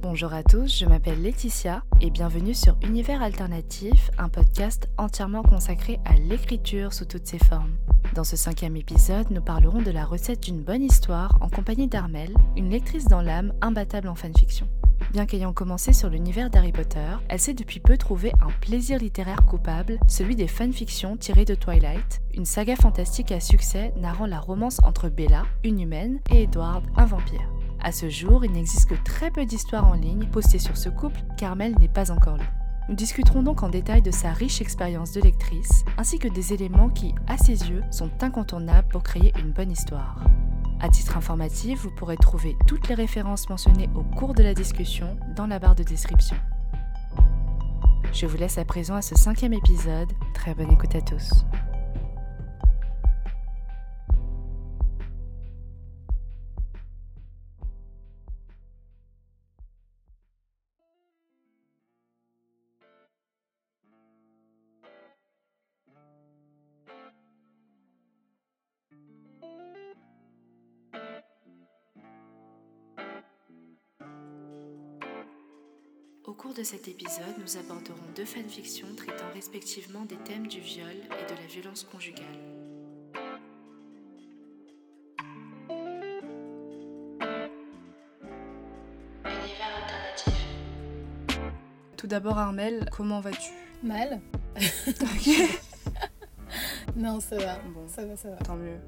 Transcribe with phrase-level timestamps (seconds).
[0.00, 5.98] Bonjour à tous, je m'appelle Laetitia et bienvenue sur Univers Alternatif, un podcast entièrement consacré
[6.04, 7.72] à l'écriture sous toutes ses formes.
[8.14, 12.32] Dans ce cinquième épisode, nous parlerons de la recette d'une bonne histoire en compagnie d'Armel,
[12.56, 14.68] une lectrice dans l'âme imbattable en fanfiction.
[15.12, 19.44] Bien qu'ayant commencé sur l'univers d'Harry Potter, elle s'est depuis peu trouvé un plaisir littéraire
[19.46, 24.78] coupable, celui des fanfictions tirées de Twilight, une saga fantastique à succès narrant la romance
[24.84, 27.50] entre Bella, une humaine, et Edward, un vampire.
[27.80, 31.20] À ce jour, il n'existe que très peu d'histoires en ligne postées sur ce couple,
[31.36, 32.44] Carmel n'est pas encore là.
[32.88, 36.88] Nous discuterons donc en détail de sa riche expérience de lectrice, ainsi que des éléments
[36.88, 40.24] qui, à ses yeux, sont incontournables pour créer une bonne histoire.
[40.80, 45.16] À titre informatif, vous pourrez trouver toutes les références mentionnées au cours de la discussion
[45.36, 46.36] dans la barre de description.
[48.12, 50.08] Je vous laisse à présent à ce cinquième épisode.
[50.34, 51.44] Très bonne écoute à tous.
[76.48, 81.30] Cours de cet épisode, nous aborderons deux fanfictions traitant respectivement des thèmes du viol et
[81.30, 82.24] de la violence conjugale.
[89.24, 90.34] Univers alternatif.
[91.98, 93.52] Tout d'abord, Armel, comment vas-tu?
[93.82, 94.20] Mal.
[94.86, 95.28] Ok.
[96.96, 97.58] Non, ça va.
[97.74, 97.86] Bon.
[97.86, 98.36] Ça va, ça va.
[98.36, 98.78] Tant mieux.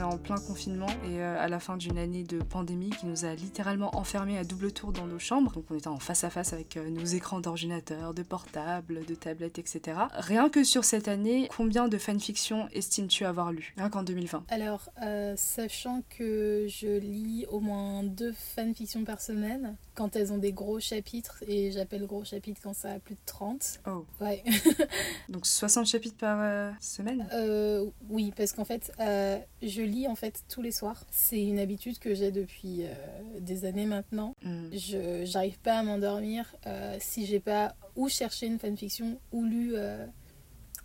[0.00, 3.24] Est en plein confinement et euh, à la fin d'une année de pandémie qui nous
[3.24, 5.52] a littéralement enfermés à double tour dans nos chambres.
[5.52, 9.14] Donc on était en face à face avec euh, nos écrans d'ordinateur, de portables, de
[9.14, 9.98] tablettes, etc.
[10.14, 14.44] Rien que sur cette année, combien de fanfictions estimes-tu avoir lu Rien qu'en 2020.
[14.48, 20.38] Alors, euh, sachant que je lis au moins deux fanfictions par semaine, quand elles ont
[20.38, 23.80] des gros chapitres, et j'appelle gros chapitres quand ça a plus de 30.
[23.86, 24.06] Oh.
[24.20, 24.42] Ouais.
[25.28, 27.28] Donc 60 chapitres par euh, semaine?
[27.32, 31.04] Euh, oui, parce qu'en fait, je lis en fait tous les soirs.
[31.10, 32.94] C'est une habitude que j'ai depuis euh,
[33.40, 34.34] des années maintenant.
[34.42, 34.68] Hmm.
[34.72, 39.72] Je j'arrive pas à m'endormir euh, si j'ai pas ou cherché une fanfiction ou lu
[39.74, 40.06] euh,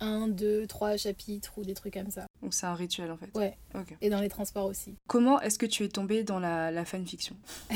[0.01, 2.25] un, deux, trois chapitres ou des trucs comme ça.
[2.41, 3.29] Donc c'est un rituel en fait.
[3.35, 3.57] Ouais.
[4.01, 4.95] Et dans les transports aussi.
[5.07, 7.35] Comment est-ce que tu es tombée dans la, la fanfiction?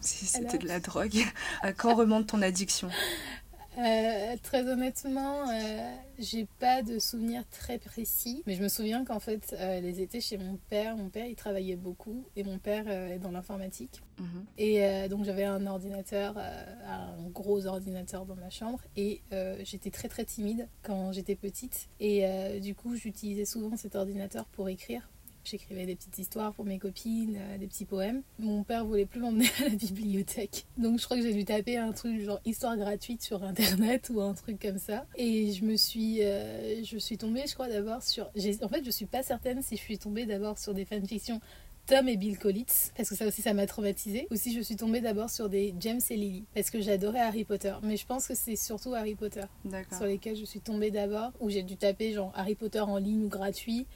[0.00, 1.18] Si c'était Alors- de la drogue.
[1.62, 2.88] À quand remonte ton addiction?
[3.78, 9.20] Euh, très honnêtement, euh, j'ai pas de souvenirs très précis, mais je me souviens qu'en
[9.20, 12.84] fait, euh, les étés chez mon père, mon père il travaillait beaucoup et mon père
[12.88, 14.02] euh, est dans l'informatique.
[14.18, 14.46] Mhm.
[14.58, 19.22] Et donc j'avais un ordinateur, un gros ordinateur dans ma chambre et
[19.62, 24.68] j'étais très très timide quand j'étais petite et du coup j'utilisais souvent cet ordinateur pour
[24.68, 25.08] écrire.
[25.44, 28.22] J'écrivais des petites histoires pour mes copines, euh, des petits poèmes.
[28.38, 30.66] Mon père voulait plus m'emmener à la bibliothèque.
[30.76, 34.20] Donc je crois que j'ai dû taper un truc genre histoire gratuite sur internet ou
[34.20, 35.06] un truc comme ça.
[35.16, 38.30] Et je me suis, euh, je suis tombée, je crois d'abord sur...
[38.62, 41.40] En fait, je suis pas certaine si je suis tombée d'abord sur des fanfictions
[41.88, 44.28] Tom et Bill Collins, parce que ça aussi ça m'a traumatisée.
[44.30, 47.72] Aussi, je suis tombée d'abord sur des James et Lily, parce que j'adorais Harry Potter.
[47.82, 49.44] Mais je pense que c'est surtout Harry Potter
[49.96, 53.24] sur lesquels je suis tombée d'abord, où j'ai dû taper genre Harry Potter en ligne
[53.24, 53.86] ou gratuit.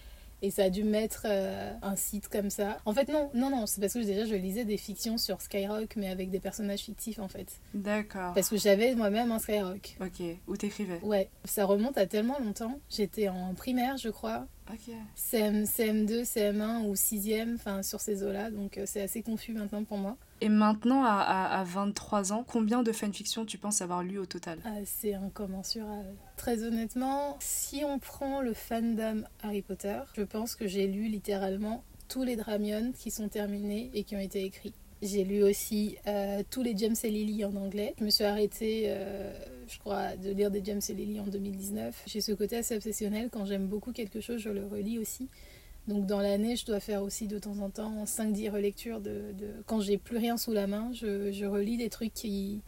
[0.45, 2.79] Et ça a dû mettre euh, un site comme ça.
[2.85, 5.95] En fait, non, non, non, c'est parce que déjà je lisais des fictions sur Skyrock,
[5.97, 7.47] mais avec des personnages fictifs en fait.
[7.75, 8.35] D'accord.
[8.35, 9.97] Parce que j'avais moi-même un Skyrock.
[10.01, 10.23] Ok.
[10.49, 10.99] Où t'écrivais?
[11.03, 12.81] Ouais, ça remonte à tellement longtemps.
[12.91, 14.47] J'étais en primaire, je crois.
[14.69, 14.95] Ok.
[15.15, 19.85] CM, CM2, CM1 ou 6e, enfin sur ces eaux-là, donc euh, c'est assez confus maintenant
[19.85, 20.17] pour moi.
[20.43, 24.27] Et maintenant, à, à, à 23 ans, combien de fanfictions tu penses avoir lu au
[24.27, 24.59] total?
[24.65, 26.17] Ah, c'est incommensurable.
[26.37, 31.85] Très honnêtement, si on prend le fandom Harry Potter, je pense que j'ai lu littéralement
[32.09, 34.75] tous les Dramion qui sont terminés et qui ont été écrits.
[35.01, 37.95] J'ai lu aussi euh, tous les James et Lily en anglais.
[38.01, 39.33] Je me suis arrêtée, euh,
[39.69, 42.03] je crois, de lire des James et Lily en 2019.
[42.07, 43.29] J'ai ce côté assez obsessionnel.
[43.31, 45.29] Quand j'aime beaucoup quelque chose, je le relis aussi.
[45.89, 49.01] Donc dans l'année, je dois faire aussi de temps en temps 5-10 relectures.
[49.01, 49.49] De, de...
[49.67, 52.63] Quand j'ai plus rien sous la main, je, je relis des trucs qui,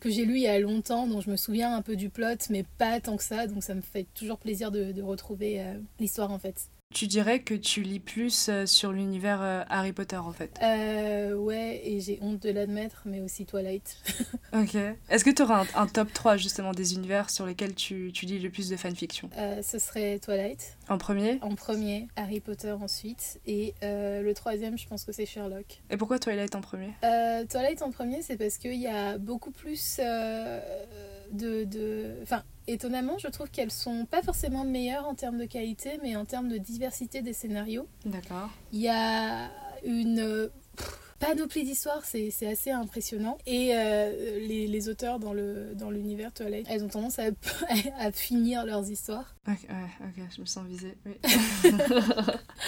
[0.00, 2.36] que j'ai lu il y a longtemps, dont je me souviens un peu du plot,
[2.50, 3.46] mais pas tant que ça.
[3.46, 6.68] Donc ça me fait toujours plaisir de, de retrouver euh, l'histoire en fait.
[6.94, 10.56] Tu dirais que tu lis plus euh, sur l'univers euh, Harry Potter en fait?
[10.62, 13.96] Euh, ouais, et j'ai honte de l'admettre, mais aussi Twilight.
[14.52, 14.76] Ok.
[15.10, 18.24] Est-ce que tu auras un, un top 3 justement des univers sur lesquels tu, tu
[18.24, 19.28] lis le plus de fanfiction?
[19.36, 21.38] Euh, ce serait Twilight En premier?
[21.42, 25.82] En premier, Harry Potter ensuite, et euh, le troisième, je pense que c'est Sherlock.
[25.90, 26.92] Et pourquoi Twilight en premier?
[27.04, 30.00] Euh, Twilight en premier, c'est parce qu'il y a beaucoup plus
[31.32, 32.16] de, de...
[32.22, 36.24] Enfin, étonnamment, je trouve qu'elles sont pas forcément meilleures en termes de qualité, mais en
[36.24, 37.86] termes de diversité des scénarios.
[38.04, 38.50] D'accord.
[38.72, 39.50] Il y a
[39.84, 40.50] une
[41.18, 43.38] panoplie d'histoires, c'est assez impressionnant.
[43.46, 47.24] Et euh, les, les, auteurs dans l'univers dans Twilight, elles ont tendance à,
[47.98, 49.34] à, finir leurs histoires.
[49.48, 50.96] Ok, ouais, ok, je me sens visée.
[51.06, 51.12] Oui.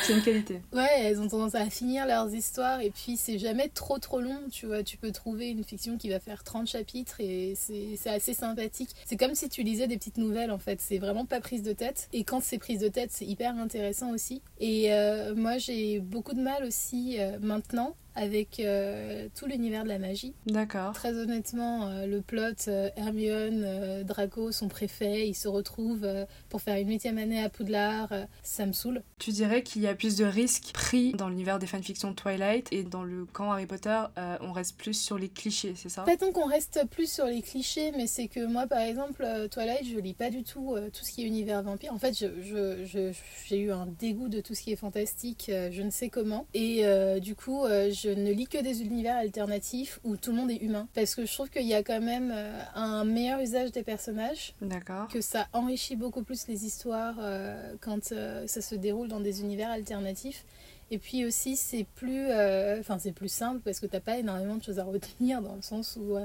[0.02, 0.60] c'est une qualité.
[0.72, 4.40] Ouais, elles ont tendance à finir leurs histoires et puis c'est jamais trop trop long,
[4.50, 4.82] tu vois.
[4.82, 8.90] Tu peux trouver une fiction qui va faire 30 chapitres et c'est assez sympathique.
[9.06, 10.80] C'est comme si tu lisais des petites nouvelles en fait.
[10.80, 12.08] C'est vraiment pas prise de tête.
[12.12, 14.42] Et quand c'est prise de tête, c'est hyper intéressant aussi.
[14.60, 19.88] Et euh, moi, j'ai beaucoup de mal aussi euh, maintenant avec euh, tout l'univers de
[19.88, 20.34] la magie.
[20.46, 20.92] D'accord.
[20.92, 26.06] Très honnêtement, euh, le plot, euh, Hermione, Draco, son préfet, ils se retrouvent
[26.48, 28.12] pour faire une huitième année à Poudlard,
[28.42, 29.02] ça me saoule.
[29.18, 32.82] Tu dirais qu'il y a plus de risques pris dans l'univers des fanfictions Twilight et
[32.82, 34.00] dans le camp Harry Potter,
[34.40, 36.02] on reste plus sur les clichés, c'est ça?
[36.02, 39.86] Pas tant qu'on reste plus sur les clichés, mais c'est que moi, par exemple, Twilight,
[39.86, 41.92] je lis pas du tout tout ce qui est univers vampire.
[41.92, 43.12] En fait, j'ai je,
[43.48, 46.46] je, eu un dégoût de tout ce qui est fantastique, je ne sais comment.
[46.54, 46.82] Et
[47.20, 50.62] du coup, je je ne lis que des univers alternatifs où tout le monde est
[50.62, 50.88] humain.
[50.94, 54.54] Parce que je trouve qu'il y a quand même euh, un meilleur usage des personnages.
[54.62, 55.08] D'accord.
[55.08, 59.42] Que ça enrichit beaucoup plus les histoires euh, quand euh, ça se déroule dans des
[59.42, 60.44] univers alternatifs.
[60.90, 64.62] Et puis aussi, c'est plus, euh, c'est plus simple parce que t'as pas énormément de
[64.62, 66.16] choses à retenir dans le sens où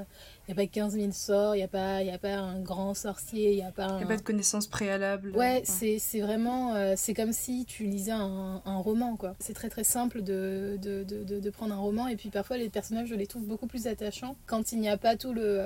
[0.47, 2.35] il euh, n'y a pas 15 000 sorts, il n'y a, pas, y a pas
[2.35, 3.97] un grand sorcier, il n'y a pas...
[3.99, 5.31] Il a pas de connaissances préalables.
[5.31, 6.75] Ouais, c'est vraiment...
[6.75, 9.35] Euh, c'est comme si tu lisais un, un roman, quoi.
[9.39, 12.69] C'est très très simple de de, de, de, prendre un roman et puis parfois les
[12.69, 15.61] personnages, je les trouve beaucoup plus attachants quand il n'y a pas tout le...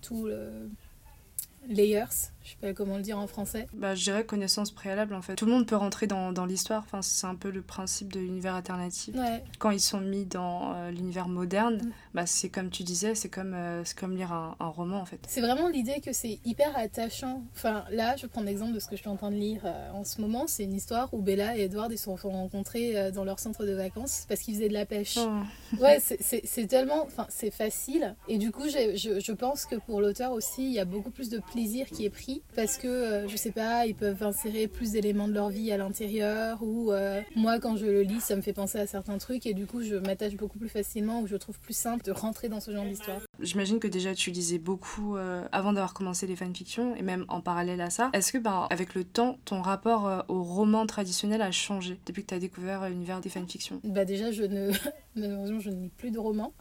[0.00, 0.68] tout le
[1.68, 3.66] layers, je sais pas comment le dire en français.
[3.72, 5.34] Bah, je dirais connaissance préalable en fait.
[5.34, 8.20] Tout le monde peut rentrer dans, dans l'histoire, enfin, c'est un peu le principe de
[8.20, 9.16] l'univers alternatif.
[9.58, 11.92] Quand ils sont mis dans euh, l'univers moderne, mm.
[12.12, 15.06] bah, c'est comme tu disais, c'est comme, euh, c'est comme lire un, un, roman en
[15.06, 15.20] fait.
[15.26, 17.42] C'est vraiment l'idée que c'est hyper attachant.
[17.54, 19.90] Enfin là, je prends l'exemple de ce que je suis en train de lire euh,
[19.92, 23.24] en ce moment, c'est une histoire où Bella et Edward ils se sont rencontrés dans
[23.24, 25.18] leur centre de vacances parce qu'ils faisaient de la pêche.
[25.18, 25.76] Oh.
[25.80, 30.32] ouais, c'est tellement, enfin c'est facile et du coup je, je pense que pour l'auteur
[30.32, 33.36] aussi il y a beaucoup plus de plaisir qui est pris parce que, euh, je
[33.36, 37.58] sais pas, ils peuvent insérer plus d'éléments de leur vie à l'intérieur ou euh, moi
[37.58, 39.96] quand je le lis ça me fait penser à certains trucs et du coup je
[39.96, 43.20] m'attache beaucoup plus facilement ou je trouve plus simple de rentrer dans ce genre d'histoire.
[43.40, 47.40] J'imagine que déjà tu lisais beaucoup euh, avant d'avoir commencé les fanfictions et même en
[47.40, 48.10] parallèle à ça.
[48.12, 52.28] Est-ce que ben, avec le temps ton rapport au roman traditionnel a changé depuis que
[52.28, 53.80] tu as découvert l'univers des fanfictions?
[53.84, 54.70] Bah déjà je ne
[55.16, 56.52] malheureusement je ne lis plus de romans.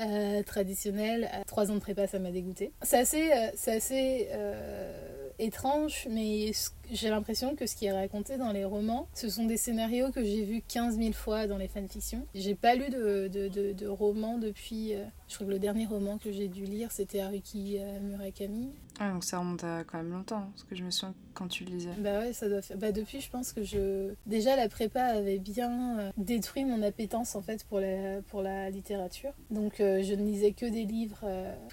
[0.00, 1.28] Euh, traditionnel.
[1.46, 2.72] Trois ans de prépa, ça m'a dégoûté.
[2.82, 6.52] C'est assez, euh, c'est assez euh, étrange, mais
[6.92, 10.22] j'ai l'impression que ce qui est raconté dans les romans, ce sont des scénarios que
[10.24, 12.26] j'ai vus 15 000 fois dans les fanfictions.
[12.34, 14.94] J'ai pas lu de, de, de, romans depuis.
[14.94, 18.70] Euh, je crois que le dernier roman que j'ai dû lire, c'était Haruki euh, Murakami.
[18.98, 21.64] Ah, donc ça remonte à quand même longtemps, parce que je me souviens quand tu
[21.64, 21.90] le lisais.
[21.98, 22.76] Bah ouais, ça doit faire.
[22.76, 24.12] Bah depuis, je pense que je.
[24.26, 28.68] Déjà, la prépa avait bien euh, détruit mon appétence en fait pour la, pour la
[28.68, 29.32] littérature.
[29.50, 31.24] Donc je ne lisais que des livres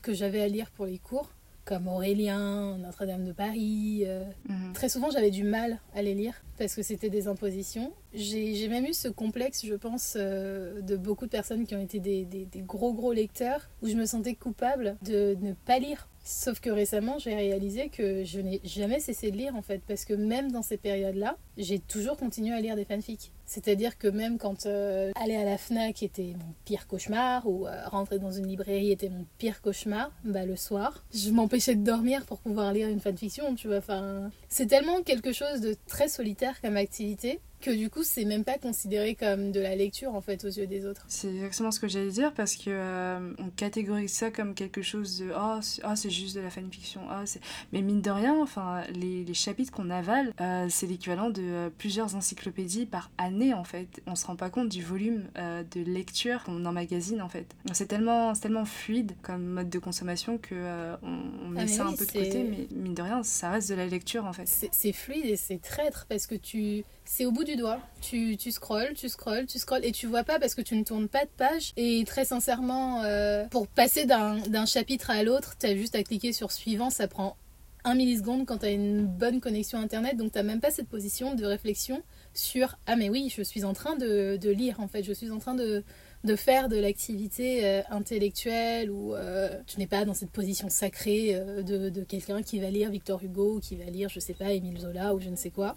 [0.02, 1.30] que j'avais à lire pour les cours
[1.68, 4.04] comme Aurélien, Notre-Dame de Paris.
[4.06, 4.24] Euh.
[4.48, 4.74] Mhm.
[4.74, 7.92] Très souvent, j'avais du mal à les lire parce que c'était des impositions.
[8.14, 12.00] J'ai même eu ce complexe, je pense, euh, de beaucoup de personnes qui ont été
[12.00, 16.08] des, des, gros gros lecteurs, où je me sentais coupable de ne pas lire.
[16.30, 20.04] Sauf que récemment, j'ai réalisé que je n'ai jamais cessé de lire en fait, parce
[20.04, 23.32] que même dans ces périodes-là, j'ai toujours continué à lire des fanfics.
[23.46, 27.88] C'est-à-dire que même quand euh, aller à la FNAC était mon pire cauchemar, ou euh,
[27.88, 32.26] rentrer dans une librairie était mon pire cauchemar, bah le soir, je m'empêchais de dormir
[32.26, 33.78] pour pouvoir lire une fanfiction, tu vois.
[33.78, 38.44] Enfin, c'est tellement quelque chose de très solitaire comme activité que du coup c'est même
[38.44, 41.06] pas considéré comme de la lecture en fait aux yeux des autres.
[41.08, 45.20] C'est exactement ce que j'allais dire parce que euh, on catégorise ça comme quelque chose
[45.20, 47.42] de oh c'est oh, juste de la fanfiction oh, c'est
[47.74, 51.70] mais mine de rien enfin les, les chapitres qu'on avale euh, c'est l'équivalent de euh,
[51.76, 56.44] plusieurs encyclopédies par année en fait on se rend pas compte du volume de lecture
[56.44, 60.56] qu'on emmagasine en fait c'est tellement tellement fluide comme mode de consommation que
[61.02, 63.76] on, met ah, ça un peu de côté mais mine de rien ça reste de
[63.76, 64.48] la lecture en fait.
[64.72, 67.80] C'est fluide et c'est traître parce que tu c'est au bout du doigt.
[68.02, 70.84] Tu, tu scrolles, tu scrolles, tu scrolles et tu vois pas parce que tu ne
[70.84, 71.72] tournes pas de page.
[71.78, 76.52] Et très sincèrement, euh, pour passer d'un chapitre à l'autre, tu juste à cliquer sur
[76.52, 77.38] suivant, ça prend
[77.86, 80.18] un milliseconde quand tu une bonne connexion internet.
[80.18, 83.74] Donc tu même pas cette position de réflexion sur Ah, mais oui, je suis en
[83.74, 85.84] train de lire en fait, je suis en train de,
[86.24, 91.40] de faire de l'activité euh, intellectuelle ou euh, tu n'es pas dans cette position sacrée
[91.64, 94.52] de, de quelqu'un qui va lire Victor Hugo ou qui va lire, je sais pas,
[94.52, 95.76] Émile Zola ou je ne sais quoi.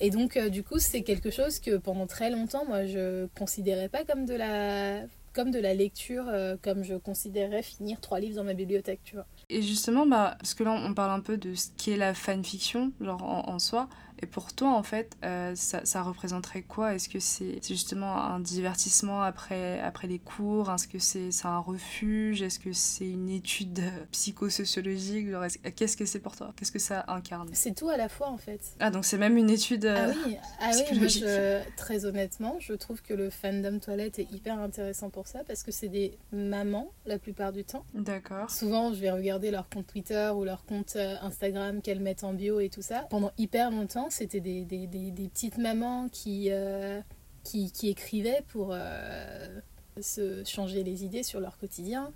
[0.00, 3.88] Et donc, euh, du coup, c'est quelque chose que pendant très longtemps, moi, je considérais
[3.88, 5.02] pas comme de la
[5.32, 9.16] comme de la lecture, euh, comme je considérais finir trois livres dans ma bibliothèque, tu
[9.16, 9.26] vois.
[9.50, 12.92] Et justement, bah, parce que là, on parle un peu de ce qu'est la fanfiction,
[13.00, 13.88] genre en soi.
[14.24, 16.94] Et pour toi, en fait, euh, ça, ça, représenterait quoi?
[16.94, 20.72] Est-ce que c'est justement un divertissement après, après les cours?
[20.72, 22.40] Est-ce que c'est un refuge?
[22.40, 25.26] Est-ce que c'est une étude psychosociologique?
[25.76, 26.54] Qu'est-ce que c'est pour toi?
[26.56, 27.50] Qu'est-ce que ça incarne?
[27.52, 28.62] C'est tout à la fois, en fait.
[28.80, 32.72] Ah, donc c'est même une étude Ah oui, ah oui moi, je, très honnêtement, je
[32.72, 36.90] trouve que le fandom toilette est hyper intéressant pour ça parce que c'est des mamans
[37.04, 37.84] la plupart du temps.
[37.92, 38.50] D'accord.
[38.50, 42.32] Souvent, je vais regarder leur compte Twitter ou leur compte euh, Instagram qu'elles mettent en
[42.32, 43.06] bio et tout ça.
[43.10, 47.00] Pendant hyper longtemps, c'était des, des, petites mamans qui, euh,
[47.42, 49.60] qui, écrivaient pour euh,
[50.00, 52.12] se changer les idées sur leur quotidien.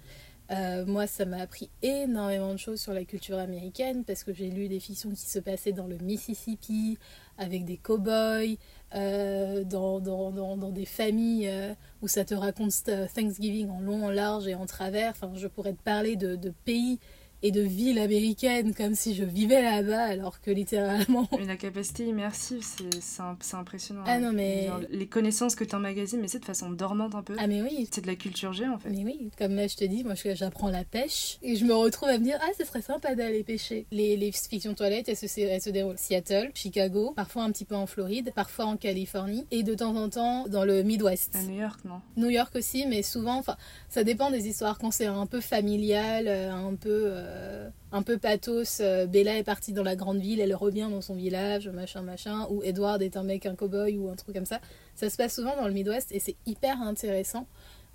[0.51, 4.49] Euh, moi, ça m'a appris énormément de choses sur la culture américaine parce que j'ai
[4.49, 6.99] lu des fictions qui se passaient dans le Mississippi
[7.37, 8.57] avec des cow-boys,
[8.93, 11.53] dans, dans, dans, dans, des familles
[12.01, 12.73] où ça te raconte
[13.15, 15.11] Thanksgiving en long, en large et en travers.
[15.11, 16.99] Enfin, je pourrais te parler de pays
[17.43, 22.65] et de ville américaine comme si je vivais là-bas alors que littéralement la capacité immersive
[23.01, 24.03] c'est impressionnant.
[24.07, 27.37] Ah non mais les connaissances que tu emmagasines mais c'est de façon dormante un peu.
[27.39, 27.89] Ah mais oui.
[27.93, 28.91] C'est de la culture G en fait.
[28.91, 32.09] Mais oui comme là je te dis moi j'apprends la pêche et je me retrouve
[32.09, 33.87] à me dire ah ce serait sympa d'aller pêcher.
[33.93, 35.99] Les, les fictions toilettes elles se, elles se déroulent.
[35.99, 40.09] Seattle Chicago parfois un petit peu en Floride parfois en Californie et de temps en
[40.09, 41.37] temps dans le Midwest.
[41.37, 42.01] À New York non.
[42.17, 43.57] New York aussi mais souvent enfin
[43.89, 44.79] ça dépend des histoires.
[44.79, 48.81] Quand c'est un peu familial euh, un peu euh, euh, un peu pathos.
[48.81, 52.47] Euh, Bella est partie dans la grande ville, elle revient dans son village, machin, machin.
[52.51, 54.61] Ou Edward est un mec, un cowboy ou un truc comme ça.
[54.95, 57.47] Ça se passe souvent dans le Midwest et c'est hyper intéressant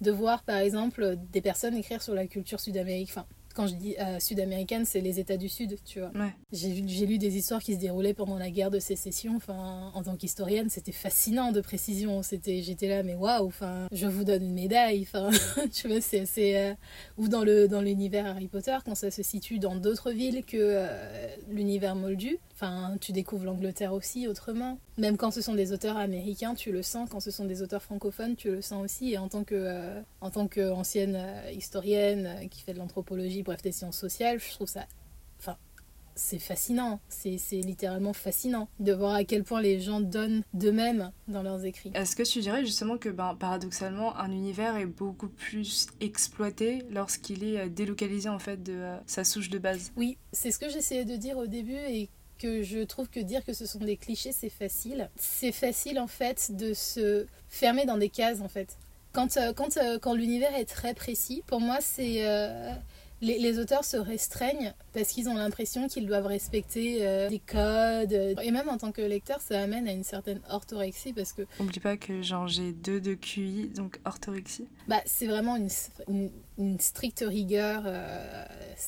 [0.02, 3.24] de voir par exemple des personnes écrire sur la culture sud-américaine.
[3.54, 6.12] Quand je dis euh, sud-américaine, c'est les États du Sud, tu vois.
[6.52, 9.36] J'ai lu des histoires qui se déroulaient pendant la guerre de sécession.
[9.36, 12.24] Enfin, en tant qu'historienne, c'était fascinant de précision.
[12.24, 13.46] C'était, j'étais là, mais waouh.
[13.46, 15.04] Enfin, je vous donne une médaille.
[15.04, 15.30] Enfin,
[15.72, 16.56] tu vois, c'est assez.
[16.56, 16.74] Euh,
[17.18, 20.58] ou dans le dans l'univers Harry Potter, quand ça se situe dans d'autres villes que
[20.58, 22.40] euh, l'univers Moldu.
[22.56, 24.80] Enfin, tu découvres l'Angleterre aussi autrement.
[24.98, 27.10] Même quand ce sont des auteurs américains, tu le sens.
[27.10, 29.14] Quand ce sont des auteurs francophones, tu le sens aussi.
[29.14, 31.20] Et en tant que en tant qu'ancienne
[31.56, 34.86] historienne qui fait de l'anthropologie bref, des sciences sociales, je trouve ça.
[35.40, 35.58] Enfin,
[36.16, 37.00] c'est fascinant.
[37.10, 41.92] C'est littéralement fascinant de voir à quel point les gens donnent d'eux-mêmes dans leurs écrits.
[41.94, 47.44] Est-ce que tu dirais justement que, ben, paradoxalement, un univers est beaucoup plus exploité lorsqu'il
[47.44, 49.92] est euh, délocalisé en fait de euh, sa souche de base?
[49.96, 52.10] Oui, c'est ce que j'essayais de dire au début et
[52.40, 55.10] que je trouve que dire que ce sont des clichés, c'est facile.
[55.16, 58.78] C'est facile en fait de se fermer dans des cases en fait.
[59.14, 62.26] Quand, euh, quand, quand l'univers est très précis, pour moi, c'est
[63.24, 68.14] les, auteurs se restreignent parce qu'ils ont l'impression qu'ils doivent respecter euh, des codes.
[68.42, 71.44] Et même en tant que lecteur, ça amène à une certaine orthorexie parce que...
[71.60, 74.68] Oublie pas que genre j'ai deux de QI, donc orthorexie.
[74.88, 77.84] Bah, c'est vraiment une, une, stricte rigueur.
[77.86, 78.46] Euh,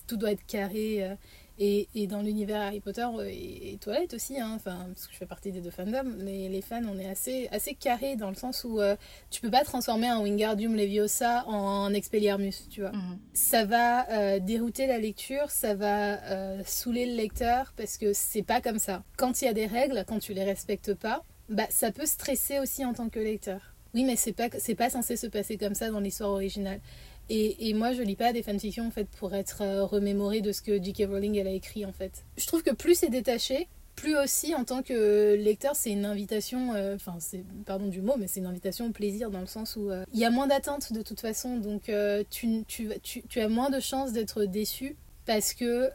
[0.08, 1.04] tout doit être carré.
[1.04, 1.16] Euh,
[1.58, 5.26] et, et, dans l'univers Harry Potter et, et Toilette aussi, hein, parce que je fais
[5.26, 8.66] partie des deux fandoms, les, les fans, on est assez, assez carré dans le sens
[8.66, 8.96] où euh,
[9.30, 12.92] tu peux pas transformer un Wingardium Leviosa en, Expelliarmus, tu vois.
[12.92, 13.20] Mhm.
[13.34, 18.44] Ça va euh, dérouter la lecture, ça va euh, saouler le lecteur parce que c'est
[18.44, 19.04] pas comme ça.
[19.18, 22.60] Quand il y a des règles, quand tu les respectes pas, bah, ça peut stresser
[22.60, 23.62] aussi en tant que lecteur.
[23.94, 26.82] Oui, mais c'est pas, c'est pas censé se passer comme ça dans l'histoire originale.
[27.30, 30.62] Et, moi, je lis pas des fanfictions en fait pour être euh, remémorée de ce
[30.62, 31.08] que J.K.
[31.10, 32.24] Rowling elle a écrit en fait.
[32.38, 36.74] Je trouve que plus c'est détaché, plus aussi en tant que lecteur, c'est une invitation,
[36.76, 39.76] euh, enfin, c'est, pardon du mot, mais c'est une invitation au plaisir dans le sens
[39.76, 41.92] où euh, il y a moins d'attentes de toute façon, donc
[42.30, 45.90] tu, tu, as moins de chances d'être déçu parce que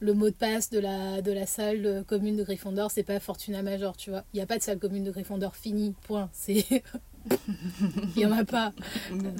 [0.00, 3.62] le mot de passe de la, de la salle commune de Gryffondor, c'est pas Fortuna
[3.62, 4.24] Major, tu vois.
[4.32, 6.28] Il n'y a pas de salle commune de Gryffondor finie, point.
[6.32, 6.82] C'est
[8.16, 8.72] Il n'y en a pas.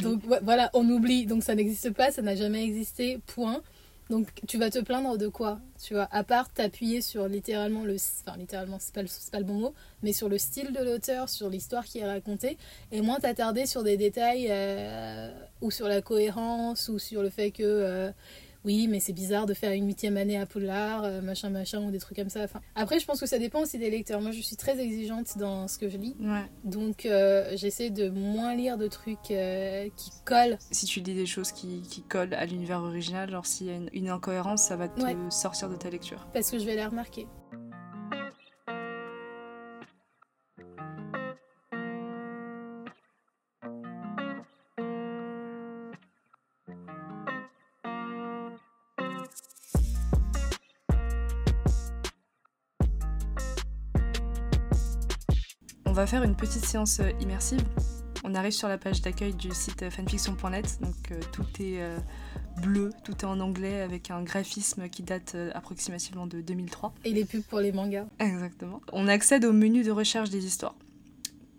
[0.02, 1.26] Donc voilà, on oublie.
[1.26, 3.62] Donc ça n'existe pas, ça n'a jamais existé, point.
[4.10, 7.96] Donc tu vas te plaindre de quoi Tu vois, à part t'appuyer sur littéralement le...
[8.26, 11.48] Enfin littéralement, c'est pas, pas le bon mot, mais sur le style de l'auteur, sur
[11.48, 12.58] l'histoire qui est racontée,
[12.92, 15.30] et moins t'attarder sur des détails euh,
[15.62, 17.62] ou sur la cohérence ou sur le fait que...
[17.62, 18.10] Euh,
[18.64, 21.90] oui, mais c'est bizarre de faire une huitième année à Poudlard, euh, machin, machin, ou
[21.90, 22.42] des trucs comme ça.
[22.44, 24.20] Enfin, après, je pense que ça dépend aussi des lecteurs.
[24.20, 26.16] Moi, je suis très exigeante dans ce que je lis.
[26.64, 30.58] Donc, euh, j'essaie de moins lire de trucs euh, qui collent.
[30.70, 33.78] Si tu lis des choses qui, qui collent à l'univers original, genre s'il y a
[33.92, 36.26] une, incohérence, ça va te sortir de ta lecture.
[36.32, 37.26] Parce que je vais les remarquer.
[56.04, 57.62] Va faire une petite séance euh, immersive.
[58.24, 61.96] On arrive sur la page d'accueil du site fanfiction.net, donc euh, tout est euh,
[62.60, 66.92] bleu, tout est en anglais avec un graphisme qui date euh, approximativement de 2003.
[67.06, 68.04] Et les pubs pour les mangas.
[68.18, 68.82] Exactement.
[68.92, 70.74] On accède au menu de recherche des histoires.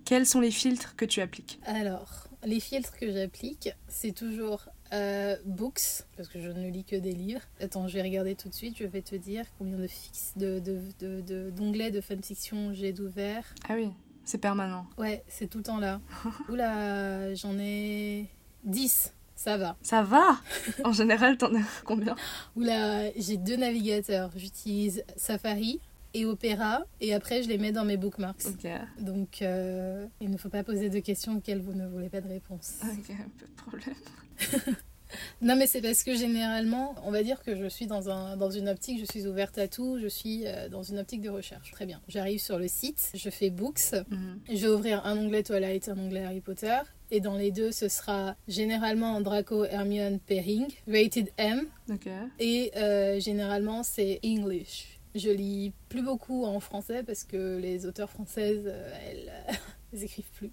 [0.05, 1.59] Quels sont les filtres que tu appliques?
[1.65, 6.95] Alors, les filtres que j'applique, c'est toujours euh, books, parce que je ne lis que
[6.95, 7.41] des livres.
[7.59, 10.59] Attends, je vais regarder tout de suite, je vais te dire combien de fix, de,
[10.59, 13.43] de, de, de- d'onglets de fanfiction j'ai d'ouvert.
[13.67, 13.89] Ah oui,
[14.25, 14.85] c'est permanent.
[14.97, 16.01] Ouais, c'est tout le temps là.
[16.49, 18.27] Oula, j'en ai
[18.65, 19.75] 10, ça va.
[19.81, 20.37] Ça va
[20.83, 22.15] En général, t'en as combien
[22.55, 24.31] Oula, j'ai deux navigateurs.
[24.35, 25.79] J'utilise Safari
[26.13, 28.45] et Opera, et après je les mets dans mes bookmarks.
[28.47, 28.67] Ok,
[28.99, 32.29] Donc, euh, il ne faut pas poser de questions auxquelles vous ne voulez pas de
[32.29, 32.75] réponse.
[32.83, 33.07] ok,
[33.39, 34.75] pas de problème.
[35.41, 38.49] Non, mais c'est parce que généralement, on va dire que je suis dans, un, dans
[38.49, 41.71] une optique, je suis ouverte à tout, je suis euh, dans une optique de recherche.
[41.71, 42.01] Très bien.
[42.07, 44.39] J'arrive sur le site, je fais Books, Mhm.
[44.49, 46.79] je vais ouvrir un onglet Twilight, un onglet Harry Potter,
[47.11, 52.07] et dans les deux, ce sera généralement Draco, Hermione, Pairing, Rated M, Ok.
[52.39, 54.99] et euh, généralement c'est English.
[55.13, 59.31] Je lis plus beaucoup en français parce que les auteurs françaises, euh, elles,
[59.93, 60.51] elles écrivent plus.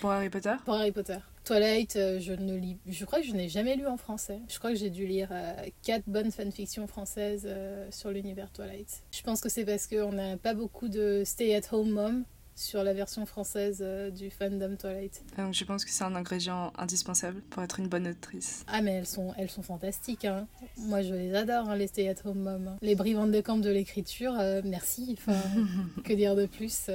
[0.00, 0.54] Pour Harry Potter?
[0.64, 1.18] Pour Harry Potter.
[1.52, 2.76] Twilight, euh, je ne lis.
[2.86, 4.38] Je crois que je n'ai jamais lu en français.
[4.50, 9.02] Je crois que j'ai dû lire euh, quatre bonnes fanfictions françaises euh, sur l'univers Twilight.
[9.10, 12.24] Je pense que c'est parce qu'on n'a pas beaucoup de stay-at-home mom
[12.54, 15.22] sur la version française euh, du fandom Twilight.
[15.38, 18.62] Ah, Donc je pense que c'est un ingrédient indispensable pour être une bonne autrice.
[18.68, 20.26] Ah mais elles sont, elles sont fantastiques.
[20.26, 20.46] hein.
[20.76, 22.76] Moi je les adore, hein, les stay-at-home mom.
[22.82, 25.16] Les brivantes de camp de l'écriture, merci.
[25.16, 25.40] Enfin,
[26.04, 26.90] que dire de plus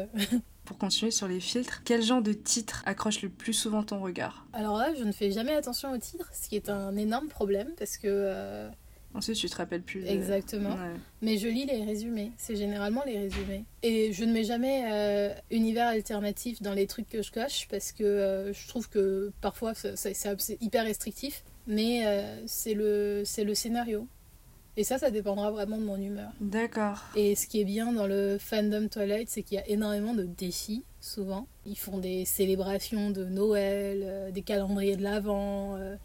[0.66, 4.46] Pour continuer sur les filtres, quel genre de titre accroche le plus souvent ton regard?
[4.54, 7.70] Alors là, je ne fais jamais attention au titre, ce qui est un énorme problème
[7.78, 8.08] parce que...
[8.08, 8.70] euh,
[9.14, 10.02] Ensuite, tu te rappelles plus.
[10.02, 10.70] de- Exactement.
[10.72, 10.94] Ouais.
[11.22, 13.66] Mais je lis les résumés, c'est généralement les résumés.
[13.84, 17.92] Et je ne mets jamais euh, univers alternatif dans les trucs que je coche parce
[17.92, 22.06] que euh, je trouve que parfois c'est hyper restrictif, mais
[22.48, 24.08] c'est le, c'est le scénario.
[24.76, 26.32] Et ça, ça dépendra vraiment de mon humeur.
[26.42, 26.98] D'accord.
[27.16, 30.24] Et ce qui est bien dans le fandom Twilight, c'est qu'il y a énormément de
[30.24, 31.48] défis, souvent.
[31.66, 35.76] Ils font des célébrations de Noël, euh, des calendriers de l'Avent.
[35.78, 35.96] euh,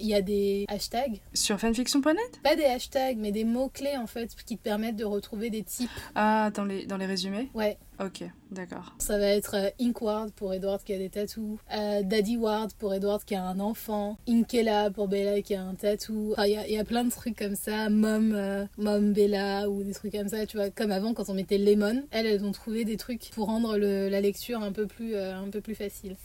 [0.00, 4.34] Il y a des hashtags Sur fanfiction.net pas des hashtags, mais des mots-clés en fait
[4.46, 5.90] qui te permettent de retrouver des types.
[6.14, 7.48] Ah, dans les, dans les résumés?
[7.54, 8.94] Ouais, Ok, d'accord.
[8.98, 12.94] ça va être euh, Inkward pour Edward qui a des tatous, euh, Daddy Ward pour
[12.94, 16.30] Edward qui a un enfant, Inkella pour Bella qui a un tatou.
[16.32, 19.68] Enfin, il y, a- y a plein de trucs comme ça, Mom, euh, Mom Bella
[19.68, 22.04] ou des trucs comme ça, tu vois, comme avant quand on mettait Lemon.
[22.12, 25.34] Elles, elles ont trouvé des trucs pour rendre le- la lecture un peu plus, euh,
[25.36, 26.16] un peu plus facile.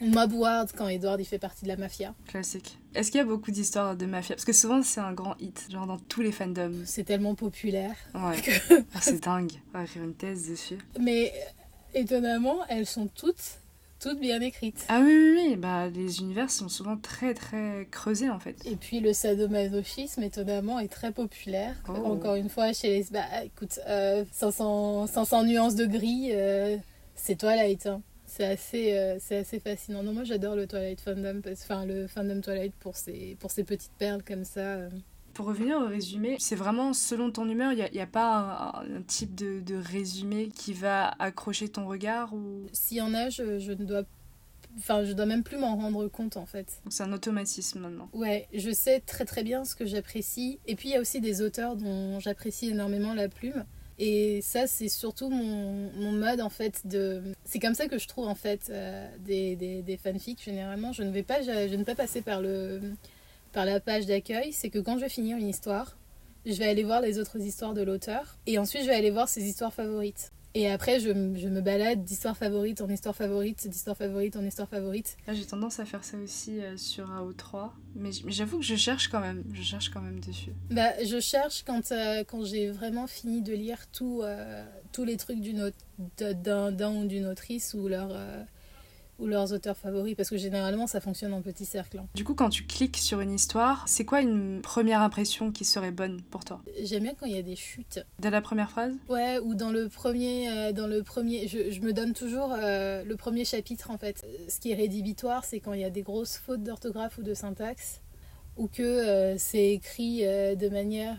[0.00, 2.14] Mob Ward quand Edward il fait partie de la mafia.
[2.26, 2.78] Classique.
[2.94, 4.34] Est-ce qu'il y a beaucoup d'histoires de mafia?
[4.34, 6.82] Parce que souvent, c'est un grand hit, genre dans tous les fandoms.
[6.86, 7.94] C'est tellement populaire.
[8.14, 8.40] Ouais.
[8.40, 9.52] que- Ah, c'est dingue.
[9.74, 10.78] On va écrire une thèse dessus.
[10.98, 11.32] Mais
[11.94, 13.58] étonnamment, elles sont toutes,
[14.00, 14.84] toutes bien écrites.
[14.88, 15.56] Ah oui, oui, oui.
[15.56, 18.56] Bah, les univers sont souvent très, très creusés, en fait.
[18.64, 21.76] Et puis le sadomasochisme, étonnamment, est très populaire.
[21.88, 21.92] Oh.
[22.06, 23.06] Encore une fois, chez les...
[23.10, 26.76] Bah écoute, euh, 500, 500 nuances de gris, euh,
[27.14, 27.86] c'est Twilight.
[27.86, 28.00] hein.
[28.32, 30.04] C'est assez, euh, c'est assez fascinant.
[30.04, 33.90] Non, moi j'adore le Twilight fandom, enfin le fandom Twilight pour ses, pour ses petites
[33.98, 34.60] perles comme ça.
[34.60, 34.90] euh.
[35.34, 38.06] Pour revenir au résumé, c'est vraiment selon ton humeur, il n'y a, il y a
[38.06, 42.66] pas un, un type de, de résumé qui va accrocher ton regard ou...
[42.72, 44.04] S'il y en a, je, je ne dois...
[44.78, 46.80] Enfin, je dois même plus m'en rendre compte en fait.
[46.84, 48.08] Donc c'est un automatisme maintenant.
[48.12, 50.60] Ouais, je sais très très bien ce que j'apprécie.
[50.68, 53.64] Et puis il y a aussi des auteurs dont j'apprécie énormément la plume.
[54.02, 57.22] Et ça, c'est surtout mon, mode en fait de.
[57.44, 60.94] C'est comme ça que je trouve en fait euh, des, fanfics généralement.
[60.94, 62.80] Je ne vais pas, je, pas passer par, le,
[63.52, 64.54] par la page d'accueil.
[64.54, 65.98] C'est que quand je vais finir une histoire,
[66.46, 68.38] je vais aller voir les autres histoires de l'auteur.
[68.46, 70.32] Et ensuite, je vais aller voir ses histoires favorites.
[70.54, 74.68] Et après, je, je me balade d'histoire favorite en histoire favorite, d'histoire favorite en histoire
[74.68, 75.16] favorite.
[75.26, 79.08] Là, j'ai tendance à faire ça aussi euh, sur AO3, mais, j'avoue que je cherche
[79.08, 80.52] quand même, je cherche quand même dessus.
[80.70, 85.16] Bah, je cherche quand, euh, quand j'ai vraiment fini de lire tout, euh, tous les
[85.16, 85.38] trucs
[86.18, 88.42] d'un ou d'une autrice ou, leur, euh,
[89.20, 91.98] ou leurs auteurs favoris, parce que généralement ça fonctionne en petit cercle.
[91.98, 92.06] hein.
[92.14, 95.90] Du coup, quand tu cliques sur une histoire, c'est quoi une première impression qui serait
[95.90, 96.62] bonne pour toi?
[96.82, 98.00] J'aime bien quand il y a des chutes.
[98.18, 98.94] Dès la première phrase?
[99.08, 103.04] Ouais, ou dans le premier, euh, dans le premier, je, je me donne toujours euh,
[103.04, 104.26] le premier chapitre en fait.
[104.48, 107.34] Ce qui est rédhibitoire, c'est quand il y a des grosses fautes d'orthographe ou de
[107.34, 108.00] syntaxe,
[108.56, 111.18] ou que euh, c'est écrit de manière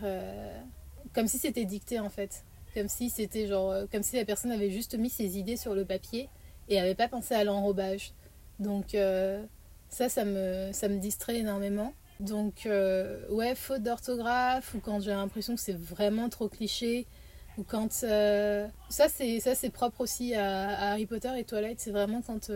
[1.14, 4.70] comme si c'était dicté en fait, comme si c'était genre, comme si la personne avait
[4.70, 6.28] juste mis ses idées sur le papier
[6.68, 8.12] et avait pas pensé à l'enrobage.
[8.58, 9.42] Donc euh,
[9.88, 11.92] ça, ça me, ça me distrait énormément.
[12.20, 17.06] Donc euh, ouais, faute d'orthographe ou quand j'ai l'impression que c'est vraiment trop cliché
[17.58, 21.90] ou quand euh, ça c'est ça c'est propre aussi à, Harry Potter et Twilight c'est
[21.90, 22.48] vraiment quand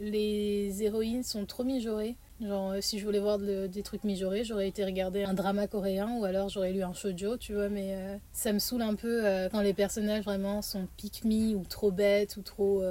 [0.00, 4.68] les héroïnes sont trop mijaurées Genre, si je voulais voir de- des trucs mijaurés, j'aurais
[4.68, 7.70] été regarder un drama coréen ou alors j'aurais lu un shoujo, tu vois.
[7.70, 7.96] Mais
[8.34, 12.36] ça me saoule un peu quand les personnages vraiment sont pick me ou trop bêtes
[12.36, 12.82] ou trop.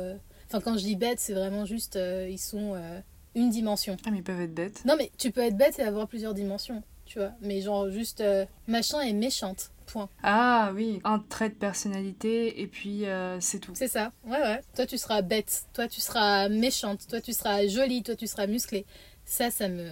[0.55, 1.97] Enfin, quand je dis bêtes, c'est vraiment juste.
[1.97, 3.01] euh, ils sont euh,
[3.35, 3.97] une dimension.
[4.05, 4.83] Ah, mais ils peuvent être bêtes.
[4.85, 7.31] Non, mais tu peux être bête et avoir plusieurs dimensions, tu vois.
[7.41, 8.21] Mais genre, juste.
[8.21, 9.71] euh, machin est méchante.
[9.85, 10.09] Point.
[10.23, 13.03] Ah oui, un trait de personnalité et puis
[13.39, 13.73] c'est tout.
[13.75, 14.11] C'est ça.
[14.25, 14.61] Ouais, ouais.
[14.75, 15.65] Toi, tu seras bête.
[15.73, 17.05] Toi, tu seras méchante.
[17.07, 18.01] Toi, tu seras jolie.
[18.01, 18.85] Toi, tu seras musclée.
[19.25, 19.87] Ça, ça me.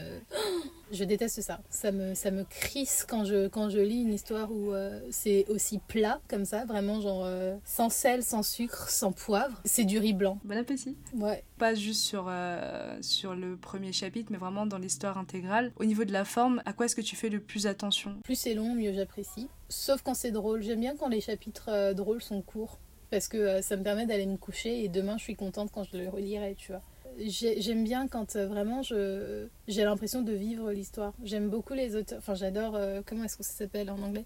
[0.94, 1.60] Je déteste ça.
[1.72, 5.46] Ça me, ça me crisse quand je, quand je lis une histoire où euh, c'est
[5.50, 9.60] aussi plat comme ça, vraiment genre euh, sans sel, sans sucre, sans poivre.
[9.66, 10.38] C'est du riz blanc.
[10.44, 10.96] Bon appétit.
[11.16, 11.44] Ouais.
[11.58, 15.72] Pas juste sur, euh, sur le premier chapitre, mais vraiment dans l'histoire intégrale.
[15.78, 18.20] Au niveau de la forme, à quoi est-ce que tu fais le plus attention?
[18.24, 19.50] Plus c'est long, mieux j'apprécie.
[19.70, 20.62] Sauf quand c'est drôle.
[20.62, 22.78] J'aime bien quand les chapitres drôles sont courts.
[23.10, 25.98] Parce que ça me permet d'aller me coucher et demain je suis contente quand je
[25.98, 26.82] le relirai, tu vois.
[27.20, 31.14] J'ai- J'aime bien quand euh, vraiment je j'ai l'impression de vivre l'histoire.
[31.24, 32.20] J'aime beaucoup les auteurs.
[32.20, 32.76] Enfin, j'adore.
[32.76, 34.26] euh, comment est-ce que ça s'appelle en anglais?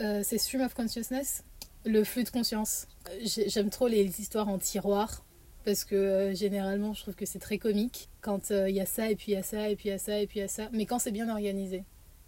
[0.00, 1.44] Euh, C'est Stream of Consciousness,
[1.84, 2.86] le flux de conscience.
[3.22, 5.24] J'ai- J'aime trop les histoires en tiroir
[5.64, 9.10] parce que euh, généralement je trouve que c'est très comique quand il y a ça
[9.10, 10.42] et puis il y a ça et puis il y a ça et puis il
[10.42, 10.68] y a ça.
[10.72, 11.84] Mais quand c'est bien organisé,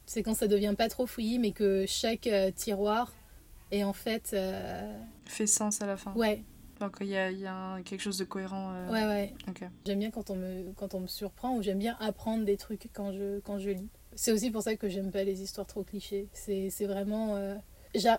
[0.06, 3.12] c'est quand ça devient pas trop fouillis, mais que chaque tiroir
[3.70, 4.36] est en fait
[5.26, 6.12] Fait sens à la fin.
[6.14, 6.42] ouais
[6.86, 8.72] Donc il y a, y a un- quelque chose de cohérent.
[8.74, 9.62] euh, ouais ouais Ok.
[9.86, 12.88] J'aime bien quand on me, quand on me surprend ou j'aime bien apprendre des trucs
[12.92, 13.88] quand je, quand je lis.
[14.14, 16.28] C'est aussi pour ça que j'aime pas les histoires trop clichés.
[16.32, 17.36] C'est vraiment.
[17.36, 17.54] euh,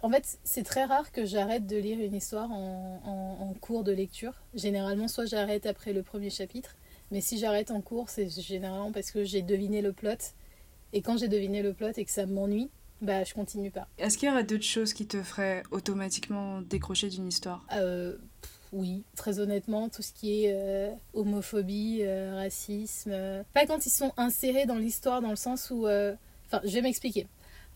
[0.01, 3.83] En fait, c'est très rare que j'arrête de lire une histoire en, en- en cours
[3.83, 4.33] de lecture.
[4.53, 6.75] Généralement, soit j'arrête après le premier chapitre,
[7.11, 10.33] mais si j'arrête en cours, c'est généralement parce que j'ai deviné le plot.
[10.93, 12.69] Et quand j'ai deviné le plot et que ça m'ennuie,
[13.01, 13.87] bah je continue pas.
[13.97, 17.65] Est-ce qu'il y aurait d'autres choses qui te feraient automatiquement décrocher d'une histoire?
[17.73, 18.17] Euh,
[18.73, 23.11] oui, très honnêtement, tout ce qui est euh, homophobie, euh, racisme.
[23.13, 25.87] euh, Pas quand ils sont insérés dans l'histoire, dans le sens où.
[25.87, 27.27] Enfin, je vais m'expliquer.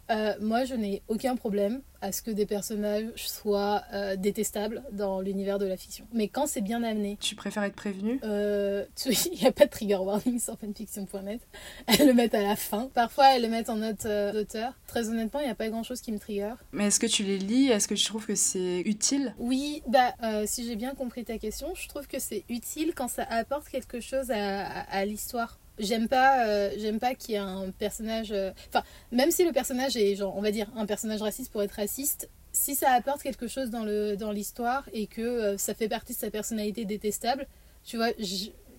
[0.09, 5.19] Euh, moi, je n'ai aucun problème à ce que des personnages soient euh, détestables dans
[5.19, 6.05] l'univers de la fiction.
[6.13, 8.19] Mais quand c'est bien amené, Tu préfères être prévenu?
[8.23, 11.41] Euh, il n'y a pas de trigger warning sur fanfiction.net.
[11.87, 12.89] Elles le mettent à la fin.
[12.93, 14.73] Parfois, elles le mettent en note euh, d'auteur.
[14.87, 16.53] Très honnêtement, il n'y a pas grand chose qui me trigger.
[16.71, 17.67] Mais est-ce que tu les lis?
[17.69, 19.33] Est-ce que tu trouves que c'est utile?
[19.39, 23.07] Oui, bah, euh, si j'ai bien compris ta question, je trouve que c'est utile quand
[23.07, 25.59] ça apporte quelque chose à, à- à l'histoire.
[25.79, 28.31] J'aime pas, euh, j'aime pas qu'il y ait un personnage.
[28.31, 31.61] euh, Enfin, même si le personnage est, genre, on va dire, un personnage raciste pour
[31.63, 35.73] être raciste, si ça apporte quelque chose dans le dans l'histoire et que euh, ça
[35.75, 37.47] fait partie de sa personnalité détestable,
[37.83, 38.09] tu vois,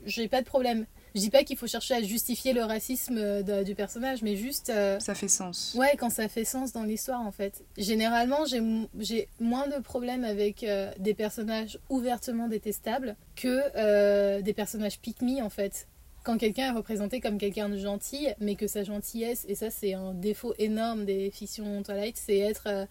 [0.07, 0.87] j'ai pas de problème.
[1.15, 4.67] Je dis pas qu'il faut chercher à justifier le racisme de- du personnage, mais juste.
[5.01, 5.75] Ça fait sens.
[5.77, 7.65] Ouais, quand ça fait sens dans l'histoire en fait.
[7.79, 8.63] Généralement, j'ai
[9.01, 10.65] j'ai moins de problèmes avec
[10.99, 15.88] des personnages ouvertement détestables que des personnages pick me en fait.
[16.29, 19.95] Quand quelqu'un est représenté comme quelqu'un de gentil, mais que sa gentillesse, et ça c'est
[19.95, 22.85] un défaut énorme des fictions Twilight, c'est être euh,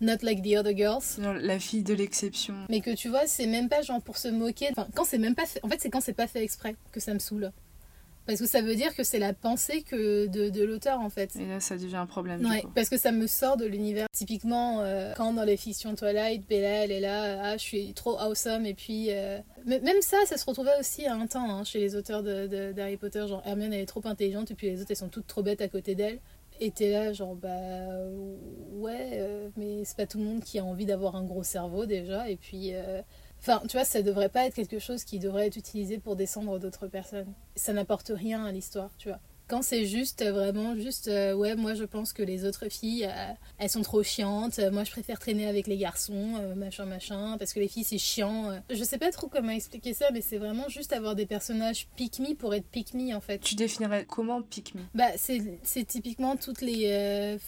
[0.00, 1.02] not like the other girls.
[1.20, 2.54] Genre la fille de l'exception.
[2.68, 4.68] Mais que tu vois, c'est même pas genre pour se moquer.
[4.70, 5.58] Enfin, quand c'est même pas fait.
[5.64, 7.50] En fait, c'est quand c'est pas fait exprès que ça me saoule.
[8.26, 11.36] Parce que ça veut dire que c'est la pensée que de, de l'auteur en fait.
[11.36, 12.44] Et là, ça devient un problème.
[12.44, 12.72] Ouais, du coup.
[12.74, 14.06] parce que ça me sort de l'univers.
[14.12, 17.92] Typiquement, euh, quand dans les fictions Twilight, Bella, elle est là, euh, ah, je suis
[17.94, 19.06] trop awesome, et puis.
[19.10, 22.96] euh, Même ça, ça se retrouvait aussi à un temps hein, chez les auteurs d'Harry
[22.96, 23.24] Potter.
[23.28, 25.60] Genre, Hermione, elle est trop intelligente, et puis les autres, elles sont toutes trop bêtes
[25.60, 26.18] à côté d'elle.
[26.58, 27.48] Et t'es là, genre, bah.
[28.72, 31.86] Ouais, euh, mais c'est pas tout le monde qui a envie d'avoir un gros cerveau
[31.86, 32.72] déjà, et puis.
[33.40, 36.58] Enfin, tu vois, ça devrait pas être quelque chose qui devrait être utilisé pour descendre
[36.58, 37.32] d'autres personnes.
[37.54, 39.20] Ça n'apporte rien à l'histoire, tu vois.
[39.48, 43.04] Quand c'est juste, euh, vraiment, juste, euh, ouais, moi je pense que les autres filles,
[43.04, 47.36] euh, elles sont trop chiantes, moi je préfère traîner avec les garçons, euh, machin, machin,
[47.38, 48.60] parce que les filles c'est chiant.
[48.68, 52.18] Je sais pas trop comment expliquer ça, mais c'est vraiment juste avoir des personnages pick
[52.18, 53.38] me pour être pick me en fait.
[53.38, 57.38] Tu définirais comment pick me Bah, c'est c'est typiquement toutes les.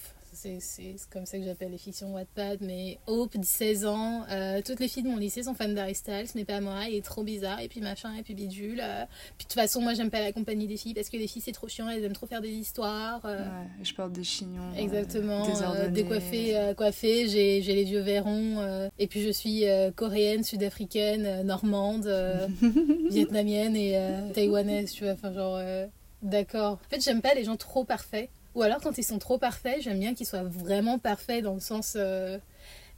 [0.41, 4.79] C'est c'est comme ça que j'appelle les fictions Wattpad, mais Hope, 16 ans, euh, toutes
[4.81, 7.25] les filles de mon lycée sont fans d'Harry Styles, mais pas moi, il est trop
[7.25, 8.81] bizarre, et puis machin, et puis bidule.
[8.83, 9.05] euh.
[9.37, 11.43] Puis de toute façon, moi j'aime pas la compagnie des filles parce que les filles
[11.45, 13.21] c'est trop chiant, elles aiment trop faire des histoires.
[13.25, 13.39] euh.
[13.39, 14.73] Ouais, je porte des chignons.
[14.77, 15.45] Exactement,
[15.89, 19.65] décoiffée, coiffée, j'ai j'ai les yeux verrons, et puis je suis
[19.97, 22.07] coréenne, sud-africaine, normande,
[23.11, 23.99] vietnamienne et
[24.35, 25.61] taïwanaise, tu vois, enfin genre,
[26.23, 26.73] d'accord.
[26.87, 29.83] En fait, j'aime pas les gens trop parfaits, ou alors quand ils sont trop parfaits,
[29.83, 32.39] j'aime bien qu'ils soient vraiment parfaits dans le sens euh,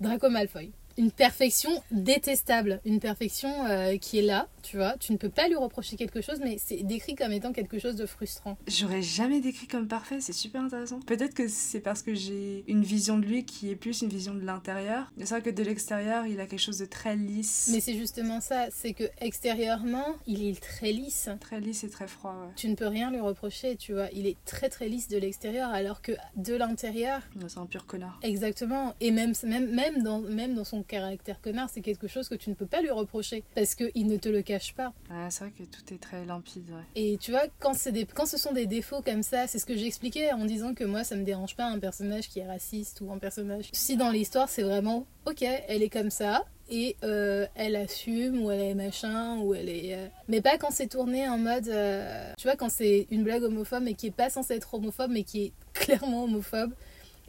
[0.00, 0.72] Draco Malfoy.
[1.00, 4.96] Une perfection détestable, une perfection euh, qui est là, tu vois.
[4.98, 7.96] Tu ne peux pas lui reprocher quelque chose, mais c'est décrit comme étant quelque chose
[7.96, 8.58] de frustrant.
[8.68, 11.00] J'aurais jamais décrit comme parfait, c'est super intéressant.
[11.00, 14.34] Peut-être que c'est parce que j'ai une vision de lui qui est plus une vision
[14.34, 15.10] de l'intérieur.
[15.18, 17.70] C'est vrai que de l'extérieur, il a quelque chose de très lisse.
[17.72, 21.30] Mais c'est justement ça, c'est que extérieurement, il est très lisse.
[21.40, 22.52] Très lisse et très froid, ouais.
[22.56, 24.08] Tu ne peux rien lui reprocher, tu vois.
[24.12, 27.22] Il est très très lisse de l'extérieur, alors que de l'intérieur.
[27.48, 28.20] C'est un pur connard.
[28.22, 28.94] Exactement.
[29.00, 32.50] Et même, même, même, dans, même dans son caractère connard, c'est quelque chose que tu
[32.50, 33.44] ne peux pas lui reprocher.
[33.54, 34.92] Parce qu'il ne te le cache pas.
[35.30, 36.82] c'est vrai que tout est très limpide, ouais.
[36.96, 39.76] Et tu vois, quand, des, quand ce sont des défauts comme ça, c'est ce que
[39.76, 43.12] j'expliquais en disant que moi, ça me dérange pas un personnage qui est raciste ou
[43.12, 43.68] un personnage.
[43.72, 48.50] Si dans l'histoire, c'est vraiment, ok, elle est comme ça, et euh, elle assume ou
[48.50, 52.32] elle est machin ou elle est euh, mais pas quand c'est tourné en mode euh,
[52.38, 55.24] tu vois quand c'est une blague homophobe mais qui est pas censée être homophobe mais
[55.24, 56.72] qui est clairement homophobe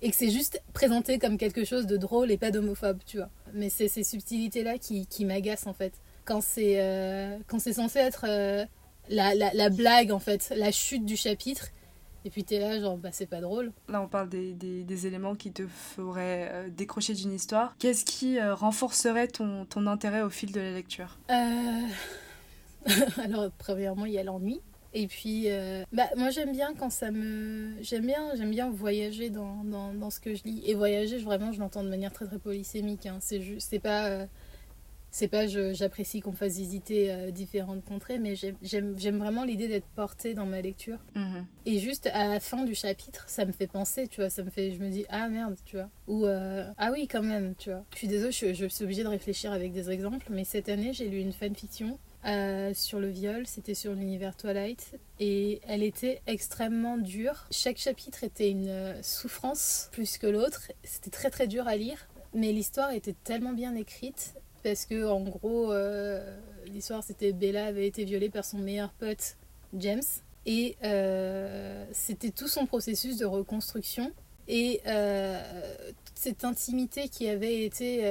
[0.01, 3.29] et que c'est juste présenté comme quelque chose de drôle et pas d'homophobe tu vois
[3.53, 5.93] mais c'est ces subtilités là qui, qui m'agacent en fait
[6.25, 8.25] quand c'est c'est censé être
[9.09, 11.67] la, la, la blague en fait la chute du chapitre
[12.23, 13.71] et puis t'es là, genre, bah c'est pas drôle.
[13.87, 17.75] Là, on parle des, des, des éléments qui te feraient euh, décrocher d'une histoire.
[17.79, 21.17] Qu'est-ce qui euh, renforcerait ton, ton, intérêt au fil de la lecture?
[21.31, 21.87] Euh...
[23.23, 24.61] Alors, premièrement, il y a l'ennui.
[24.93, 27.81] Et puis, euh, bah, moi j'aime bien quand ça me.
[27.81, 30.63] J'aime bien, j'aime bien voyager dans, dans, dans, ce que je lis.
[30.65, 33.05] Et voyager, vraiment, je l'entends de manière très très polysémique.
[33.05, 33.17] Hein.
[33.21, 34.27] C'est juste, c'est pas
[35.11, 40.33] c'est pas j'apprécie qu'on fasse visiter euh, différentes contrées, mais j'aime vraiment l'idée d'être portée
[40.33, 40.97] dans ma lecture.
[41.15, 41.45] Mhm.
[41.65, 44.49] Et juste à la fin du chapitre, ça me fait penser, tu vois, ça me
[44.49, 47.69] fait, je me dis ah merde, tu vois, ou euh, ah oui quand même, tu
[47.69, 47.83] vois.
[47.91, 51.09] Je suis désolée, je, suis obligée de réfléchir avec des exemples, mais cette année j'ai
[51.09, 56.97] lu une fanfiction euh, sur le viol, c'était sur l'univers Twilight, et elle était extrêmement
[56.97, 57.45] dure.
[57.51, 62.51] Chaque chapitre était une souffrance plus que l'autre, c'était très très dur à lire, mais
[62.51, 68.05] l'histoire était tellement bien écrite parce que en gros euh, l'histoire c'était Bella avait été
[68.05, 69.37] violée par son meilleur pote
[69.77, 70.01] James.
[70.45, 74.11] Et euh, c'était tout son processus de reconstruction.
[74.47, 75.39] Et euh,
[76.15, 78.03] cette intimité qui avait été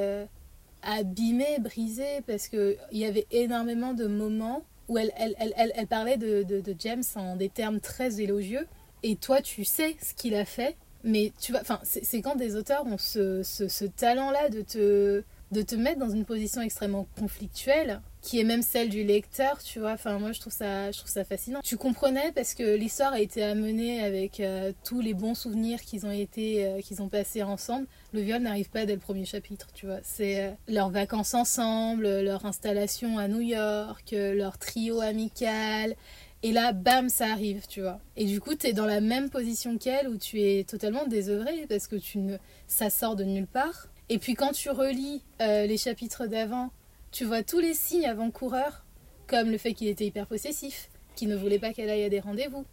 [0.82, 6.16] abîmée, brisée parce qu'il y avait énormément de moments où elle, elle, elle, elle parlait
[6.16, 8.66] de, de, James en des termes très élogieux
[9.02, 12.56] et toi tu sais ce qu'il a fait mais tu vois, enfin c'est quand des
[12.56, 16.62] auteurs ont ce, ce, ce talent là de te de te mettre dans une position
[16.62, 19.92] extrêmement conflictuelle qui est même celle du lecteur, tu vois.
[19.92, 21.60] Enfin, moi, je trouve ça, je trouve ça fascinant.
[21.64, 26.06] Tu comprenais parce que l'histoire a été amenée avec euh, tous les bons souvenirs qu'ils
[26.06, 27.86] ont été, euh, qu'ils ont passés ensemble.
[28.12, 29.98] Le viol n'arrive pas dès le premier chapitre, tu vois.
[30.02, 35.94] C'est euh, leurs vacances ensemble, leur installation à New York, leur trio amical.
[36.42, 38.00] Et là, bam, ça arrive, tu vois.
[38.16, 41.66] Et du coup, tu es dans la même position qu'elle où tu es totalement désœuvré
[41.68, 42.36] parce que tu ne...
[42.66, 43.88] ça sort de nulle part.
[44.08, 46.70] Et puis quand tu relis euh, les chapitres d'avant,
[47.12, 48.84] tu vois tous les signes avant-coureurs,
[49.26, 52.20] comme le fait qu'il était hyper possessif, qu'il ne voulait pas qu'elle aille à des
[52.20, 52.64] rendez-vous.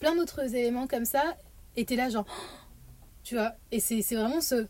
[0.00, 1.22] Plein d'autres éléments comme ça,
[1.76, 2.26] étaient là genre...
[3.24, 4.66] Tu vois, et c'est vraiment ce...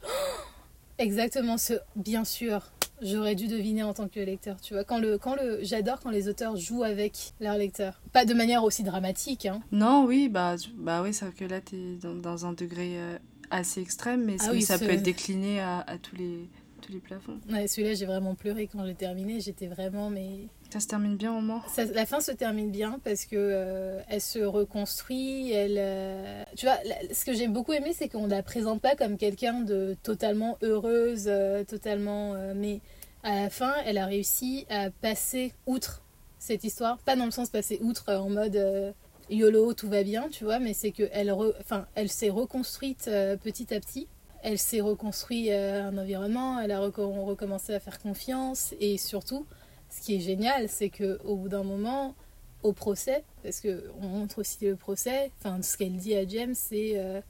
[0.99, 1.75] Exactement ce...
[1.97, 2.71] Bien sûr,
[3.03, 4.85] j'aurais dû deviner en tant que lecteur, tu vois.
[4.85, 8.01] Quand le, quand le, j'adore quand les auteurs jouent avec leur lecteur.
[8.13, 9.61] Pas de manière aussi dramatique, hein.
[9.73, 13.19] Non, oui, bah, bah oui, c'est que là, t'es dans, dans un degré euh,
[13.51, 16.49] assez extrême, mais ah ça peut être décliné à, à, tous, les,
[16.81, 17.39] tous les plafonds.
[17.51, 19.41] Ouais, celui-là, j'ai vraiment pleuré quand j'ai terminé.
[19.41, 20.49] J'étais vraiment, mais.
[20.73, 24.23] Ça se termine bien au moins La fin se termine bien parce que euh, elle
[24.23, 25.53] se reconstruit.
[25.53, 26.79] Elle, euh, Tu vois,
[27.13, 31.25] ce que j'ai beaucoup aimé, c'est qu'on la présente pas comme quelqu'un de totalement heureuse,
[31.27, 32.33] euh, totalement.
[32.55, 32.81] mais
[33.23, 36.01] à la fin, elle a réussi à passer outre
[36.39, 36.97] cette histoire.
[37.01, 38.95] Pas dans le sens passer outre en mode
[39.29, 41.31] YOLO, tout va bien, tu vois, mais c'est qu'elle
[41.61, 43.11] enfin, elle s'est reconstruite
[43.45, 44.09] petit à petit.
[44.43, 49.45] Elle s'est reconstruit un environnement, elle a recommencé à faire confiance et surtout,
[49.93, 52.15] ce qui est génial, c'est qu'au bout d'un moment,
[52.63, 56.93] au procès, parce qu'on montre aussi le procès, enfin, ce qu'elle dit à James, c'est
[56.97, 57.21] euh,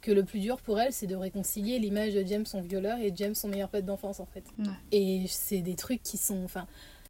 [0.00, 3.12] que le plus dur pour elle, c'est de réconcilier l'image de James son violeur et
[3.16, 4.44] James son meilleur pote d'enfance en fait.
[4.92, 6.66] Et c'est des trucs qui sont, enfin,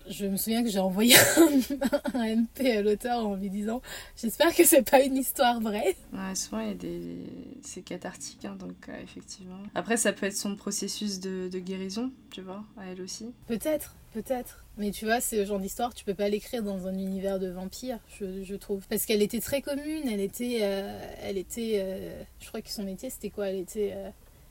[0.08, 1.14] je me souviens que j'ai envoyé
[2.14, 3.82] un, MP à l'auteur en lui disant
[4.16, 5.96] J'espère que c'est pas une histoire vraie.
[6.12, 7.16] Ouais, souvent, il y a des...
[7.62, 9.58] c'est cathartique, hein, donc euh, effectivement.
[9.74, 13.32] Après, ça peut être son processus de, de guérison, tu vois, à elle aussi.
[13.46, 14.64] Peut-être, peut-être.
[14.78, 17.98] Mais tu vois, ce genre d'histoire, tu peux pas l'écrire dans un univers de vampires,
[18.18, 18.86] je, je trouve.
[18.88, 20.60] Parce qu'elle était très commune, elle était.
[20.62, 23.48] Euh, elle était euh, je crois que son métier, c'était quoi?
[23.48, 23.94] Elle était.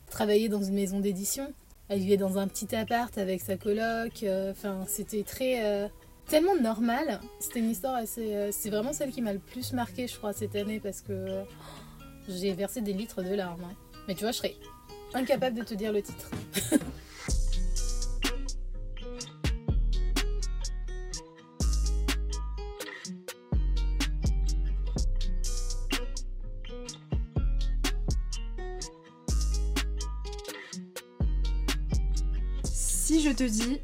[0.10, 1.52] travailler dans une maison d'édition.
[1.92, 4.24] Elle vivait dans un petit appart avec sa coloc.
[4.24, 5.66] Euh, enfin, c'était très.
[5.66, 5.90] Euh,
[6.26, 7.20] tellement normal.
[7.42, 8.34] C'était une histoire assez.
[8.34, 11.44] Euh, c'est vraiment celle qui m'a le plus marqué, je crois, cette année parce que
[12.30, 13.66] j'ai versé des litres de larmes.
[13.66, 13.76] Hein.
[14.08, 14.56] Mais tu vois, je serais
[15.14, 16.32] incapable de te dire le titre.
[33.42, 33.80] te dis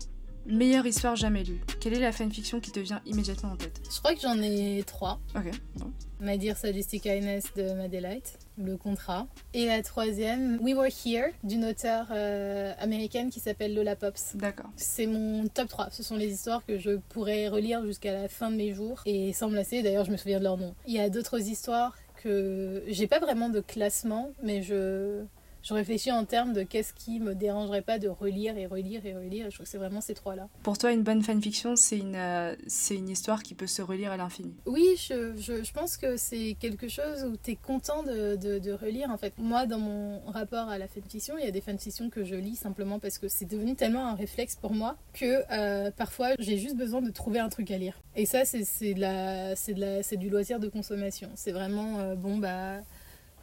[0.46, 3.98] meilleure histoire jamais lue, quelle est la fanfiction qui te vient immédiatement en tête Je
[3.98, 5.20] crois que j'en ai trois.
[5.36, 5.91] Ok, bon.
[6.20, 9.26] My Dear Sadistic Highness de Madelight, Le Contrat.
[9.56, 14.36] Et la troisième, We Were Here, d'une auteure euh, américaine qui s'appelle Lola Pops.
[14.36, 14.70] D'accord.
[14.76, 15.89] C'est mon top 3.
[15.89, 19.34] Ce sont les histoires que je pourrais relire jusqu'à la fin de mes jours et
[19.34, 19.82] sans me lasser.
[19.82, 20.76] D'ailleurs, je me souviens de leur nom.
[20.86, 25.24] Il y a d'autres histoires que j'ai pas vraiment de classement, mais je
[25.63, 29.13] je réfléchis en termes de qu'est-ce qui me dérangerait pas de relire et relire et
[29.15, 29.48] relire.
[29.48, 30.48] Et je trouve que c'est vraiment ces trois-là.
[30.63, 34.12] Pour toi, une bonne fanfiction, c'est une, euh, c'est une histoire qui peut se relire
[34.12, 34.54] à l'infini.
[34.65, 38.60] Oui, je, je, je pense que c'est quelque chose où tu es content de, de,
[38.60, 39.10] de, relire.
[39.10, 42.24] En fait, moi, dans mon rapport à la fanfiction, il y a des fanfictions que
[42.24, 46.30] je lis simplement parce que c'est devenu tellement un réflexe pour moi que euh, parfois
[46.39, 48.00] j'ai juste besoin de trouver un truc à lire.
[48.15, 51.30] Et ça, c'est, c'est, de la, c'est, de la, c'est du loisir de consommation.
[51.36, 52.82] C'est vraiment, euh, bon, bah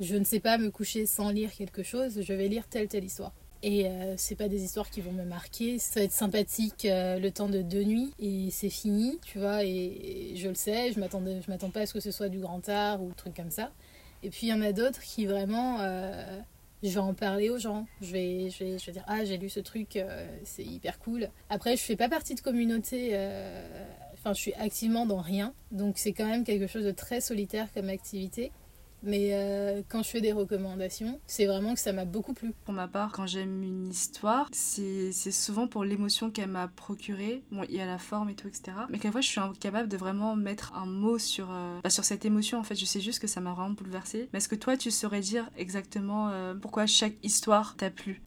[0.00, 3.04] je ne sais pas me coucher sans lire quelque chose, je vais lire telle telle
[3.04, 3.32] histoire.
[3.66, 7.18] Et euh, c'est pas des histoires qui vont me marquer, ça va être sympathique euh,
[7.18, 11.00] le temps de deux nuits et c'est fini, tu vois, et, je le sais, je
[11.00, 13.50] m'attendais, je m'attends pas à ce que ce soit du grand art ou truc comme
[13.50, 13.70] ça.
[14.22, 16.38] Et puis il y en a d'autres qui vraiment, euh,
[16.82, 19.38] je vais en parler aux gens, je vais, je vais, je vais dire ah j'ai
[19.38, 21.30] lu ce truc, euh, c'est hyper cool.
[21.48, 23.16] Après je fais pas partie de communauté,
[24.12, 27.68] enfin je suis activement dans rien, donc c'est quand même quelque chose de très solitaire
[27.72, 28.52] comme activité.
[29.04, 32.52] Mais euh, quand je fais des recommandations, c'est vraiment que ça m'a beaucoup plu.
[32.64, 37.42] Pour ma part, quand j'aime une histoire, c'est souvent pour l'émotion qu'elle m'a procurée.
[37.50, 38.72] Bon, il y a la forme et tout, etc.
[38.88, 42.24] Mais quelquefois, je suis incapable de vraiment mettre un mot sur, euh, bah, sur cette
[42.24, 42.58] émotion.
[42.58, 44.28] En fait, je sais juste que ça m'a vraiment bouleversée.
[44.32, 48.22] Mais est-ce que toi, tu saurais dire exactement euh, pourquoi chaque histoire t'a plu?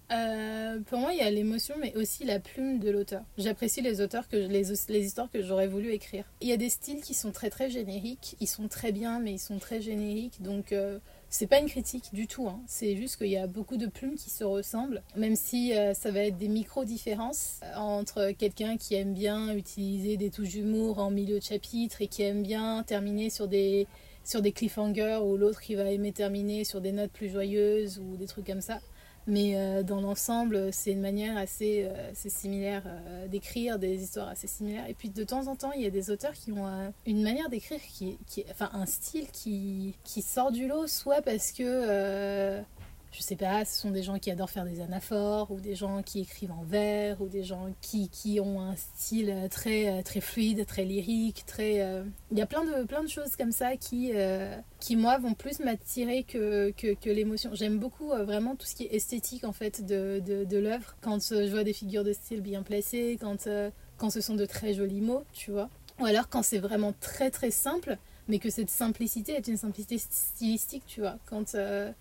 [0.85, 3.23] Pour moi, il y a l'émotion, mais aussi la plume de l'auteur.
[3.37, 6.25] J'apprécie les auteurs, que les, les histoires que j'aurais voulu écrire.
[6.41, 8.35] Il y a des styles qui sont très très génériques.
[8.39, 10.41] Ils sont très bien, mais ils sont très génériques.
[10.41, 10.99] Donc, donc euh,
[11.29, 12.59] c'est pas une critique du tout, hein.
[12.67, 16.11] c'est juste qu'il y a beaucoup de plumes qui se ressemblent, même si euh, ça
[16.11, 21.09] va être des micro-différences euh, entre quelqu'un qui aime bien utiliser des touches d'humour en
[21.09, 23.87] milieu de chapitre et qui aime bien terminer sur des,
[24.25, 28.17] sur des cliffhangers ou l'autre qui va aimer terminer sur des notes plus joyeuses ou
[28.17, 28.79] des trucs comme ça.
[29.27, 34.47] Mais euh, dans l'ensemble, c'est une manière assez, euh, similaire euh, d'écrire, des histoires assez
[34.47, 34.87] similaires.
[34.87, 37.49] Et puis de temps en temps, il y a des auteurs qui ont une manière
[37.49, 42.63] d'écrire qui, qui, enfin un style qui, qui sort du lot, soit parce que
[43.11, 46.03] je sais pas, ce sont des gens qui adorent faire des anaphores, ou des gens
[46.03, 50.65] qui écrivent en vers, ou des gens qui, qui ont un style très, très fluide,
[50.65, 51.81] très lyrique, très...
[51.81, 52.03] Euh...
[52.31, 55.33] Il y a plein de, plein de choses comme ça qui, euh, qui moi, vont
[55.33, 57.49] plus m'attirer que, que, que l'émotion.
[57.53, 60.95] J'aime beaucoup euh, vraiment tout ce qui est esthétique, en fait, de, de, de l'œuvre.
[61.01, 64.45] Quand je vois des figures de style bien placées, quand, euh, quand ce sont de
[64.45, 65.69] très jolis mots, tu vois.
[65.99, 69.97] Ou alors quand c'est vraiment très, très simple, mais que cette simplicité est une simplicité
[69.97, 71.17] stylistique, tu vois.
[71.25, 71.55] Quand...
[71.55, 71.91] Euh,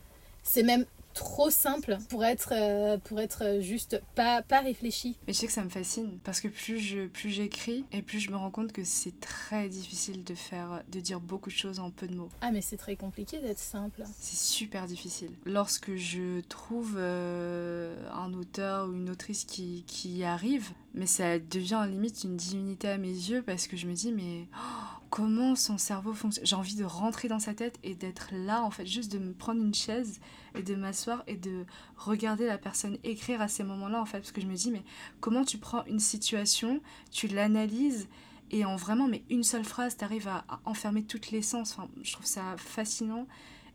[0.49, 0.85] c'est même
[1.17, 5.17] trop simple pour être, euh, pour être juste pas, pas réfléchi.
[5.27, 8.21] Mais je sais que ça me fascine parce que plus je plus j'écris et plus
[8.21, 11.81] je me rends compte que c'est très difficile de faire de dire beaucoup de choses
[11.81, 12.29] en peu de mots.
[12.43, 14.05] Ah mais c'est très compliqué d'être simple.
[14.21, 15.31] C'est super difficile.
[15.47, 21.39] Lorsque je trouve euh, un auteur ou une autrice qui, qui y arrive, mais ça
[21.39, 25.55] devient limite une divinité à mes yeux parce que je me dis mais oh, comment
[25.55, 26.47] son cerveau fonctionne.
[26.47, 29.33] J'ai envie de rentrer dans sa tête et d'être là en fait, juste de me
[29.33, 30.21] prendre une chaise
[30.55, 31.65] et de m'asseoir et de
[31.97, 34.83] regarder la personne écrire à ces moments-là en fait parce que je me dis mais
[35.21, 38.09] comment tu prends une situation, tu l'analyses
[38.51, 41.73] et en vraiment mais une seule phrase t'arrives à, à enfermer toute l'essence.
[41.73, 43.27] Enfin, je trouve ça fascinant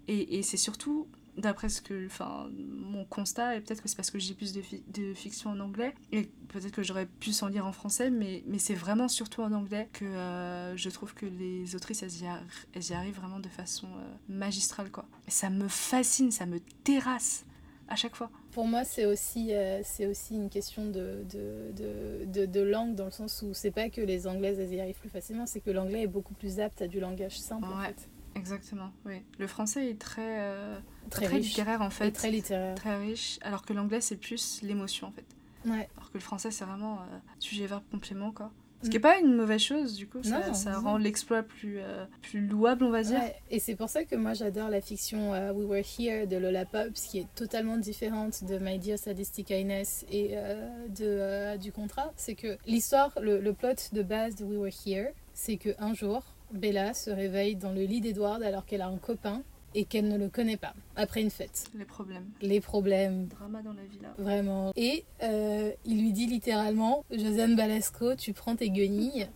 [0.08, 4.12] et, et c'est surtout d'après ce que enfin mon constat et peut-être que c'est parce
[4.12, 7.48] que j'ai plus de, fi de, fiction en anglais et peut-être que j'aurais pu s'en
[7.48, 11.26] lire en français mais, mais c'est vraiment surtout en anglais que euh, je trouve que
[11.26, 12.26] les autrices elles y,
[12.74, 16.60] elles y arrivent vraiment de façon euh, magistrale quoi et ça me fascine ça me
[16.84, 17.46] terrasse
[17.88, 22.26] à chaque fois pour moi, c'est aussi, euh, c'est aussi une question de, de, de,
[22.26, 25.00] de, de langue, dans le sens où c'est pas que les anglaises elles y arrivent
[25.00, 27.67] plus facilement, c'est que l'anglais est beaucoup plus apte à du langage simple.
[27.67, 27.74] Ouais.
[27.74, 28.10] En fait.
[28.36, 29.22] Exactement, oui.
[29.39, 31.48] Le français est très, euh, très, très riche.
[31.50, 32.08] littéraire en fait.
[32.08, 32.76] Et très littéraire.
[32.76, 35.26] Très riche, alors que l'anglais c'est plus l'émotion en fait.
[35.65, 35.89] Ouais.
[35.98, 38.52] Alors que le français c'est vraiment euh, sujet, verbe, complément quoi.
[38.84, 40.82] Ce qui n'est pas une mauvaise chose, du coup, ça, Non, ça non.
[40.82, 43.20] rend l'exploit plus, euh, plus louable, on va dire.
[43.20, 46.65] Ouais, et c'est pour ça que moi j'adore la fiction We Were Here de Lola
[46.65, 51.71] Pops, qui est totalement différente de My Dear Sadistic Highness et euh, de, euh, du
[51.71, 52.12] contrat.
[52.15, 56.23] C'est que l'histoire, le, le plot de base de We Were Here, c'est qu'un jour,
[56.54, 59.41] Bella se réveille dans le lit d'Edward alors qu'elle a un copain
[59.73, 61.63] et qu'elle ne le connaît pas, après une fête.
[61.77, 62.25] Les problèmes.
[62.41, 64.10] Les problèmes, Drama dans la villa.
[64.17, 64.73] vraiment.
[64.75, 69.27] Et euh, il lui dit littéralement, Josiane Balasco, tu prends tes guenilles.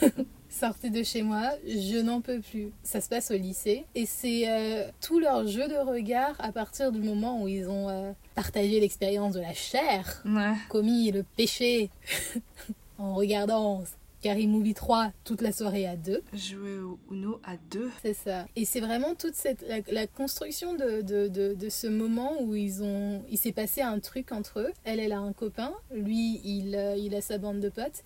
[0.50, 2.70] sortez de chez moi, je n'en peux plus.
[2.82, 6.90] Ça se passe au lycée et c'est euh, tout leur jeu de regard à partir
[6.90, 10.54] du moment où ils ont euh, partagé l'expérience de la chair, Ouais.
[10.68, 11.90] commis le péché
[12.98, 13.82] en regardant
[14.24, 16.22] Scary Movie 3 toute la soirée à deux.
[16.32, 17.90] Jouer au Uno à deux.
[18.00, 18.46] C'est ça.
[18.56, 22.54] Et c'est vraiment toute cette la, la construction de, de, de, de ce moment où
[22.54, 24.72] ils ont il s'est passé un truc entre eux.
[24.84, 28.02] Elle, elle a un copain, lui, il, euh, il a sa bande de potes.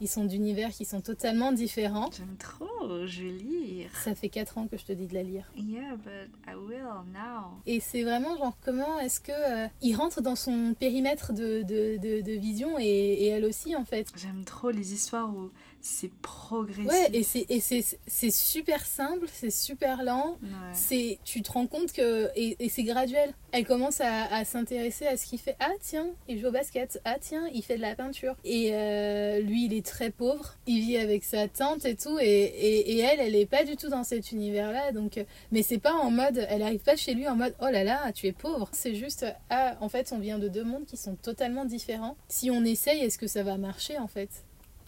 [0.00, 2.10] Ils sont d'univers qui sont totalement différents.
[2.16, 3.90] J'aime trop, je vais lire.
[4.02, 5.44] Ça fait 4 ans que je te dis de la lire.
[5.56, 6.80] Yeah, but I will
[7.12, 7.60] now.
[7.66, 11.98] Et c'est vraiment genre comment est-ce que euh, il rentre dans son périmètre de, de,
[11.98, 14.06] de, de vision et, et elle aussi en fait.
[14.16, 15.50] J'aime trop les histoires où
[15.80, 16.86] c'est progressif.
[16.86, 20.38] Ouais, et c'est et c'est c'est super simple, c'est super lent.
[20.42, 20.48] Ouais.
[20.72, 23.32] C'est tu te rends compte que et, et c'est graduel.
[23.52, 25.56] Elle commence à, à s'intéresser à ce qu'il fait.
[25.58, 27.00] Ah tiens, il joue au basket.
[27.04, 28.36] Ah tiens, il fait de la peinture.
[28.44, 30.54] Et euh, lui, il est très pauvre.
[30.66, 32.18] Il vit avec sa tante et tout.
[32.20, 34.92] Et, et, et elle, elle est pas du tout dans cet univers-là.
[34.92, 37.68] Donc, euh, mais c'est pas en mode, elle arrive pas chez lui en mode oh
[37.70, 38.68] là là, tu es pauvre.
[38.72, 42.16] C'est juste ah en fait, on vient de deux mondes qui sont totalement différents.
[42.28, 44.28] Si on essaye, est-ce que ça va marcher en fait?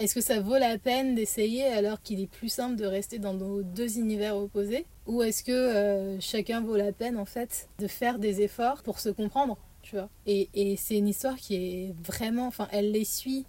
[0.03, 3.35] Est-ce que ça vaut la peine d'essayer alors qu'il est plus simple de rester dans
[3.35, 4.85] nos deux univers opposés?
[5.07, 8.99] Ou est-ce que euh, chacun vaut la peine en fait de faire des efforts pour
[8.99, 10.09] se comprendre tu vois?
[10.27, 12.47] Et, et c'est une histoire qui est vraiment...
[12.47, 13.47] Enfin, elle les suit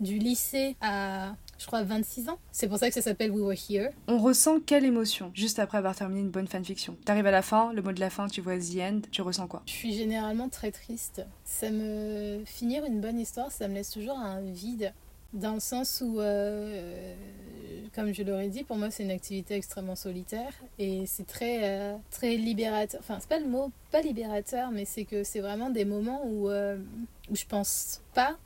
[0.00, 2.38] du lycée à, je crois, 26 ans.
[2.52, 3.90] C'est pour ça que ça s'appelle We Were Here.
[4.08, 7.72] On ressent quelle émotion juste après avoir terminé une bonne fanfiction T'arrives à la fin,
[7.72, 9.62] le mot de la fin, tu vois The End, tu ressens quoi?
[9.66, 11.24] Je suis généralement très triste.
[11.44, 12.42] Ça me...
[12.44, 14.92] Finir une bonne histoire, ça me laisse toujours un vide.
[15.34, 17.14] Dans le sens où, euh,
[17.94, 21.96] comme je l'aurais dit, pour moi c'est une activité extrêmement solitaire et c'est très, euh,
[22.10, 23.00] très libérateur.
[23.00, 26.48] Enfin, c'est pas le mot, pas libérateur, mais c'est que c'est vraiment des moments où,
[26.48, 26.76] euh,
[27.30, 28.36] où je pense pas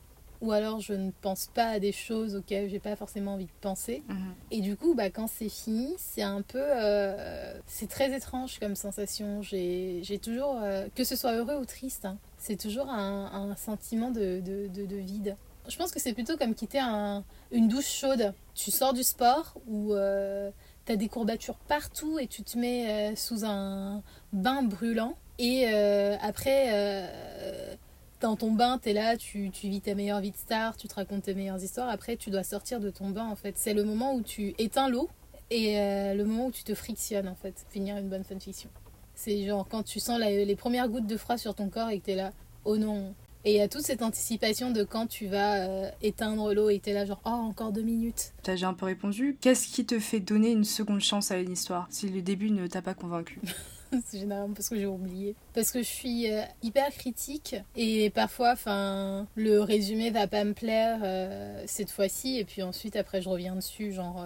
[0.41, 3.51] ou alors je ne pense pas à des choses auxquelles j'ai pas forcément envie de
[3.61, 4.05] penser.
[4.09, 4.35] Mhm.
[4.53, 6.61] Et du coup, bah, quand c'est fini, c'est un peu.
[6.63, 9.43] euh, c'est très étrange comme sensation.
[9.43, 10.57] J'ai j'ai toujours.
[10.63, 14.69] euh, que ce soit heureux ou triste, hein, c'est toujours un, un sentiment de, de,
[14.69, 15.37] de, de vide.
[15.69, 18.33] Je pense que c'est plutôt comme quitter un, une douche chaude.
[18.55, 20.51] Tu sors du sport où euh,
[20.87, 24.03] tu as des courbatures partout et tu te mets euh, sous un
[24.33, 25.15] bain brûlant.
[25.39, 27.75] Et euh, après, euh,
[28.21, 30.95] dans ton bain, tu es là, tu, vis ta meilleure vie de star, tu te
[30.95, 31.91] racontes tes meilleures histoires.
[31.91, 33.59] Après, tu dois sortir de ton bain en fait.
[33.59, 35.11] C'est le moment où tu éteins l'eau
[35.51, 35.77] et
[36.15, 37.67] le moment où tu te frictionnes en fait.
[37.71, 38.71] Finir une bonne fanfiction.
[39.15, 42.07] C'est genre quand tu sens les premières gouttes de froid sur ton corps et que
[42.07, 42.33] tu es là,
[42.65, 43.15] oh non.
[43.45, 46.81] Et il y a toute cette anticipation de quand tu vas euh, éteindre l'eau et
[46.81, 48.33] tu es là, genre, oh, encore deux minutes.
[48.43, 49.37] T'as déjà un peu répondu.
[49.41, 52.67] Qu'est-ce qui te fait donner une seconde chance à une histoire si le début ne
[52.67, 53.41] t'a pas convaincu?
[54.05, 55.35] C'est généralement parce que j'ai oublié.
[55.55, 60.53] Parce que je suis euh, hyper critique et parfois, enfin, le résumé va pas me
[60.53, 64.23] plaire euh, cette fois-ci et puis ensuite après je reviens dessus, genre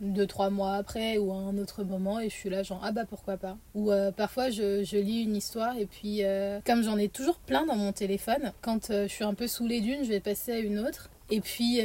[0.00, 2.92] deux trois mois après ou à un autre moment et je suis là genre ah
[2.92, 3.56] bah pourquoi pas.
[3.74, 7.36] Ou euh, parfois je, je lis une histoire et puis euh, comme j'en ai toujours
[7.38, 10.52] plein dans mon téléphone, quand euh, je suis un peu saoulée d'une, je vais passer
[10.52, 11.10] à une autre.
[11.32, 11.78] Et puis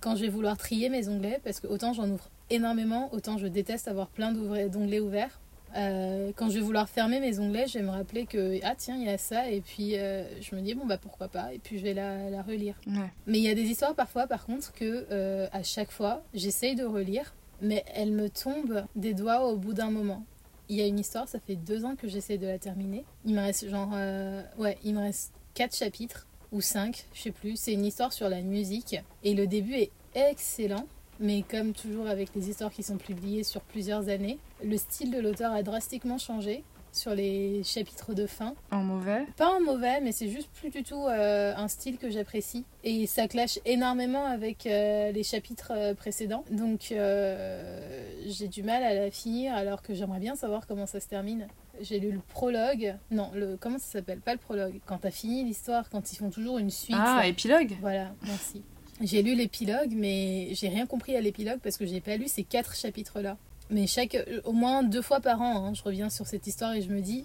[0.00, 3.46] quand je vais vouloir trier mes onglets, parce que autant j'en ouvre énormément, autant je
[3.46, 5.38] déteste avoir plein d'onglets ouverts.
[5.74, 9.04] Quand je vais vouloir fermer mes onglets, je vais me rappeler que ah tiens il
[9.04, 11.82] y a ça et puis je me dis bon bah pourquoi pas et puis je
[11.82, 12.76] vais la, la relire.
[12.86, 13.12] Ouais.
[13.26, 15.06] Mais il y a des histoires parfois par contre que
[15.52, 19.90] à chaque fois j'essaye de relire mais elles me tombent des doigts au bout d'un
[19.90, 20.24] moment.
[20.68, 23.04] Il y a une histoire, ça fait deux ans que j'essaie de la terminer.
[23.24, 27.30] Il me reste genre euh, ouais il me reste quatre chapitres ou cinq, je sais
[27.30, 27.56] plus.
[27.56, 30.86] C'est une histoire sur la musique et le début est excellent.
[31.18, 35.18] Mais comme toujours avec les histoires qui sont publiées sur plusieurs années, le style de
[35.18, 36.62] l'auteur a drastiquement changé
[36.96, 38.54] sur les chapitres de fin.
[38.70, 42.10] En mauvais Pas en mauvais, mais c'est juste plus du tout euh, un style que
[42.10, 42.64] j'apprécie.
[42.84, 46.44] Et ça clash énormément avec euh, les chapitres euh, précédents.
[46.50, 51.08] Donc j'ai du mal à la finir alors que j'aimerais bien savoir comment ça se
[51.08, 51.46] termine.
[51.80, 52.94] J'ai lu le prologue.
[53.10, 54.20] Non, le comment ça s'appelle?
[54.20, 54.80] Pas le prologue.
[54.86, 56.96] Quand t'as fini l'histoire, quand ils font toujours une suite.
[56.98, 58.62] Ah, épilogue Voilà, merci.
[59.02, 62.44] J'ai lu l'épilogue, mais j'ai rien compris à l'épilogue parce que j'ai pas lu ces
[62.44, 63.36] quatre chapitres-là.
[63.70, 66.82] Mais chaque, au moins deux fois par an, hein, je reviens sur cette histoire et
[66.82, 67.24] je me dis,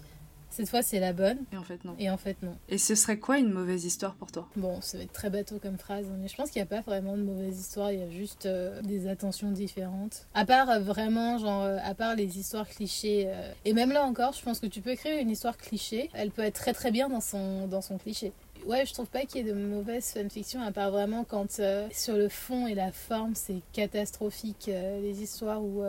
[0.52, 1.38] cette fois c'est la bonne.
[1.54, 1.96] Et en fait, non.
[1.98, 2.56] Et en fait, non.
[2.70, 4.48] Et ce serait quoi une mauvaise histoire pour toi?
[4.58, 6.82] Bon, ça va être très bateau comme phrase, mais je pense qu'il n'y a pas
[6.82, 10.28] vraiment de mauvaise histoire, il y a juste euh, des attentions différentes.
[10.34, 13.32] À part euh, vraiment, genre, euh, à part les histoires clichés.
[13.66, 16.44] et même là encore, je pense que tu peux écrire une histoire cliché, elle peut
[16.44, 18.34] être très très bien dans son, dans son cliché.
[18.66, 21.62] Ouais, je trouve pas qu'il y ait de mauvaise fanfiction, à part vraiment quand
[21.92, 24.68] sur le fond et la forme, c'est catastrophique.
[24.68, 25.82] les histoires où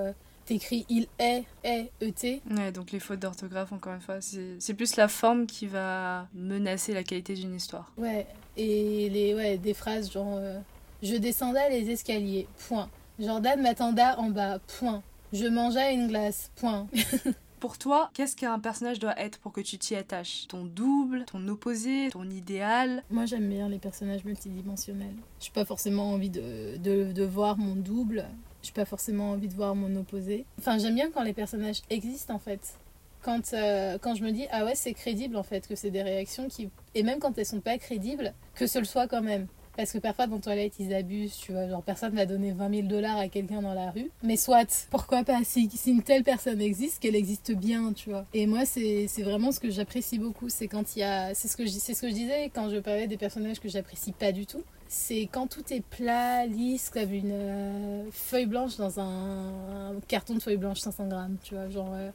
[0.45, 2.43] t'écris il est, est, et.
[2.51, 6.28] Ouais, donc les fautes d'orthographe, encore une fois, c'est c'est plus la forme qui va
[6.34, 7.93] menacer la qualité d'une histoire.
[7.97, 8.26] Ouais,
[8.57, 10.59] et les, ouais, des phrases genre euh,
[11.03, 12.88] Je descendais les escaliers, point.
[13.18, 15.03] Jordan m'attenda en bas, point.
[15.32, 16.86] Je mangeais une glace, point.
[17.61, 20.49] Pour toi, qu'est-ce qu'un personnage doit être pour que tu t'y attaches?
[20.49, 23.05] Ton double, ton opposé, ton idéal?
[23.09, 25.14] Moi j'aime bien les personnages multidimensionnels.
[25.38, 28.26] Je n'ai pas forcément envie de, de, de voir mon double,
[28.63, 30.45] je n'ai pas forcément envie de voir mon opposé.
[30.59, 32.75] Enfin j'aime bien quand les personnages existent en fait.
[33.23, 36.03] Quand, euh, quand je me dis ah ouais c'est crédible en fait que c'est des
[36.03, 39.47] réactions qui et même quand elles sont pas crédibles que ce le soit quand même
[39.77, 41.69] parce que parfois dans toilette ils abusent, tu vois.
[41.69, 44.11] Genre personne va donner 20 000 dollars à quelqu'un dans la rue.
[44.23, 48.27] Mais soit, pourquoi pas si, si une telle personne existe, qu'elle existe bien, tu vois.
[48.35, 50.49] Et moi c'est vraiment ce que j'apprécie beaucoup.
[50.49, 51.35] C'est quand il y a.
[51.35, 51.57] C'est ce, ce
[52.01, 54.63] que je disais quand je parlais des personnages que j'apprécie pas du tout.
[54.95, 60.43] C'est quand tout est plat, lisse, comme une euh, feuille blanche dans un, carton de
[60.43, 61.70] feuille blanche 500 grammes, tu vois.
[61.70, 61.95] Genre.
[61.95, 62.11] Euh,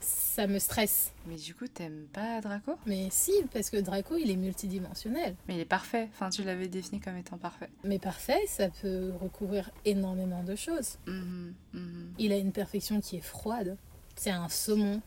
[0.00, 1.12] ça me stresse.
[1.26, 2.76] Mais du coup, t'aimes pas Draco?
[2.84, 5.34] Mais si, parce que Draco, il est multidimensionnel.
[5.48, 6.10] Mais il est parfait.
[6.12, 7.70] Enfin, tu l'avais défini comme étant parfait.
[7.84, 10.98] Mais parfait, ça peut recouvrir énormément de choses.
[11.06, 12.12] Mhm, mhm.
[12.18, 13.78] Il a une perfection qui est froide.
[14.14, 15.00] C'est un saumon.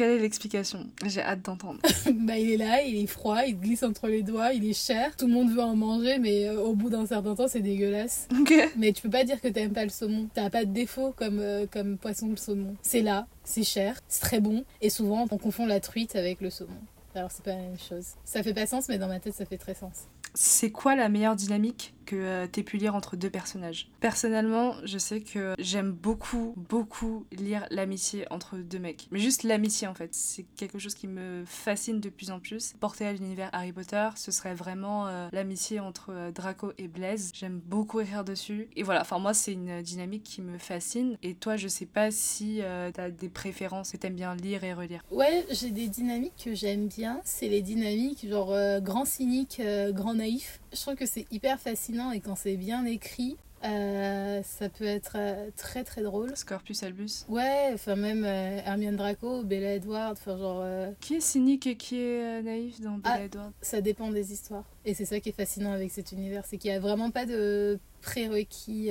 [0.00, 0.86] Quelle est l'explication?
[1.04, 1.78] J'ai hâte d'entendre.
[2.10, 5.14] bah, il est là, il est froid, il glisse entre les doigts, il est cher.
[5.14, 8.26] Tout le monde veut en manger, mais euh, au bout d'un certain temps, c'est dégueulasse.
[8.40, 8.50] Ok.
[8.78, 10.30] Mais tu peux pas dire que t'aimes pas le saumon.
[10.32, 12.76] T'as pas de défaut comme, euh, comme poisson le saumon.
[12.80, 14.64] C'est là, c'est cher, c'est très bon.
[14.80, 16.80] Et souvent, on confond la truite avec le saumon.
[17.14, 18.14] Alors, c'est pas la même chose.
[18.24, 20.06] Ça fait pas sens, mais dans ma tête, ça fait très sens.
[20.32, 21.92] C'est quoi la meilleure dynamique?
[22.10, 27.24] Que euh, t'aies pu lire entre deux personnages Personnellement, je sais que j'aime beaucoup, beaucoup
[27.30, 29.06] lire l'amitié entre deux mecs.
[29.12, 32.74] Mais juste l'amitié en fait, c'est quelque chose qui me fascine de plus en plus.
[32.80, 37.30] Porté à l'univers Harry Potter, ce serait vraiment euh, l'amitié entre euh, Draco et Blaise.
[37.32, 38.68] J'aime beaucoup écrire dessus.
[38.74, 41.16] Et voilà, enfin moi c'est une dynamique qui me fascine.
[41.22, 42.60] Et toi, je sais pas si
[42.94, 45.04] t'as des préférences et t'aimes bien lire et relire.
[45.10, 47.20] Ouais, j'ai des dynamiques que j'aime bien.
[47.24, 50.60] C'est les dynamiques genre grand cynique, grand naïf.
[50.72, 55.16] Je trouve que c'est hyper fascinant et quand c'est bien écrit, euh, ça peut être
[55.16, 56.34] euh, très très drôle.
[56.34, 60.64] Scorpius Albus Ouais, enfin même euh, Hermione Draco, Bella Edward, enfin genre...
[61.00, 63.52] Qui est cynique et qui est naïf dans Bella ah, Edward?
[63.60, 64.64] Ça dépend des histoires.
[64.86, 67.26] Et c'est ça qui est fascinant avec cet univers, c'est qu'il n'y a vraiment pas
[67.26, 68.90] de prérequis.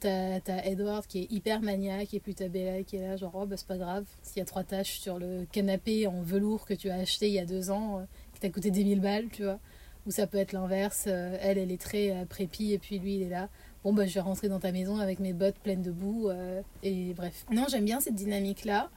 [0.00, 3.32] t'as, t'as Edward qui est hyper maniaque et puis t'as Bella qui est là genre
[3.34, 4.06] oh bah c'est pas grave.
[4.22, 7.34] S'il y a trois taches sur le canapé en velours que tu as acheté il
[7.34, 9.58] y a deux ans, qui t'a coûté 10 000 balles, tu vois.
[10.06, 11.04] Ou ça peut être l'inverse.
[11.08, 13.48] Euh, elle, elle est très euh, prépi et puis lui, il est là.
[13.84, 16.28] Bon, bah, je vais rentrer dans ta maison avec mes bottes pleines de boue.
[16.28, 17.44] Euh, et bref.
[17.50, 18.90] Non, j'aime bien cette dynamique-là.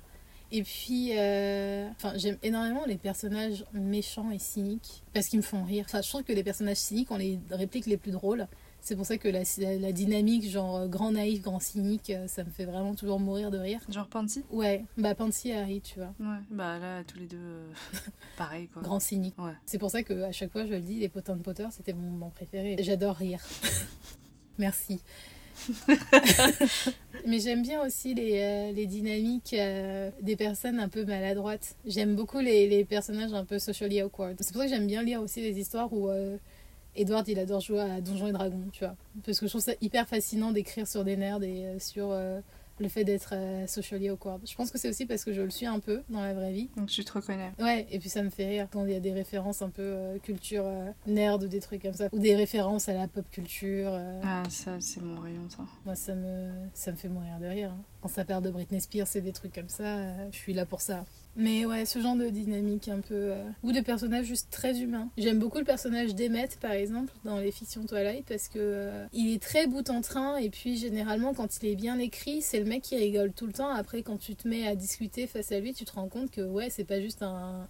[0.52, 5.86] Et puis, enfin, j'aime énormément les personnages méchants et cyniques parce qu'ils me font rire.
[5.88, 8.48] Enfin, je trouve que les personnages cyniques ont les répliques les plus drôles.
[8.82, 9.44] C'est pour ça que la,
[9.78, 13.52] la, dynamique, genre euh, grand naïf, grand cynique, euh, ça me fait vraiment toujours mourir
[13.52, 13.82] de rire.
[13.90, 14.44] Genre Pansy?
[14.52, 16.14] Ouais, bah Pansy et Harry, tu vois.
[16.20, 17.72] Ouais, bah là, tous les deux, euh,
[18.38, 18.82] pareil quoi.
[18.82, 19.36] Grand cynique.
[19.38, 19.52] Ouais.
[19.66, 22.10] C'est pour ça qu'à chaque fois, je le dis, les potins de Potter, c'était mon
[22.10, 22.78] moment préféré.
[22.80, 23.42] J'adore rire.
[24.58, 25.02] Merci.
[27.28, 29.54] Mais j'aime bien aussi les, les dynamiques
[30.22, 31.76] des personnes un peu maladroites.
[31.86, 34.38] J'aime beaucoup les, les, personnages un peu socially awkward.
[34.40, 36.10] C'est pour ça que j'aime bien lire aussi des histoires où
[37.00, 38.96] Edward, il adore jouer à Donjons et Dragons, tu vois.
[39.26, 42.42] Parce que je trouve ça hyper fascinant d'écrire sur des nerds et euh, sur euh,
[42.80, 44.42] le fait d'être euh, socially awkward.
[44.46, 46.52] Je pense que c'est aussi parce que je le suis un peu dans la vraie
[46.52, 46.70] vie.
[46.76, 47.54] Donc tu te reconnais.
[47.58, 50.20] Ouais, et puis ça me fait rire quand il y a des références un peu
[50.24, 50.66] culture
[51.08, 52.10] nerd ou des trucs comme ça.
[52.12, 53.98] Ou des références à la pop culture.
[54.24, 55.64] Ah, ça, c'est mon rayon, ça.
[55.86, 57.72] Moi, ça me, ça me fait mourir de rire.
[57.72, 57.82] Hein.
[58.02, 60.82] Quand ça perd de Britney Spears et des trucs comme ça, je suis là pour
[60.82, 61.06] ça.
[61.36, 63.14] Mais ouais, ce genre de dynamique un peu.
[63.14, 65.10] Euh, ou de personnages juste très humains.
[65.18, 69.34] J'aime beaucoup le personnage d'Emmet, par exemple, dans les fictions Twilight, parce que euh, il
[69.34, 72.66] est très bout en train, et puis généralement, quand il est bien écrit, c'est le
[72.66, 73.70] mec qui rigole tout le temps.
[73.70, 76.42] Après, quand tu te mets à discuter face à lui, tu te rends compte que
[76.42, 77.68] ouais, c'est pas juste un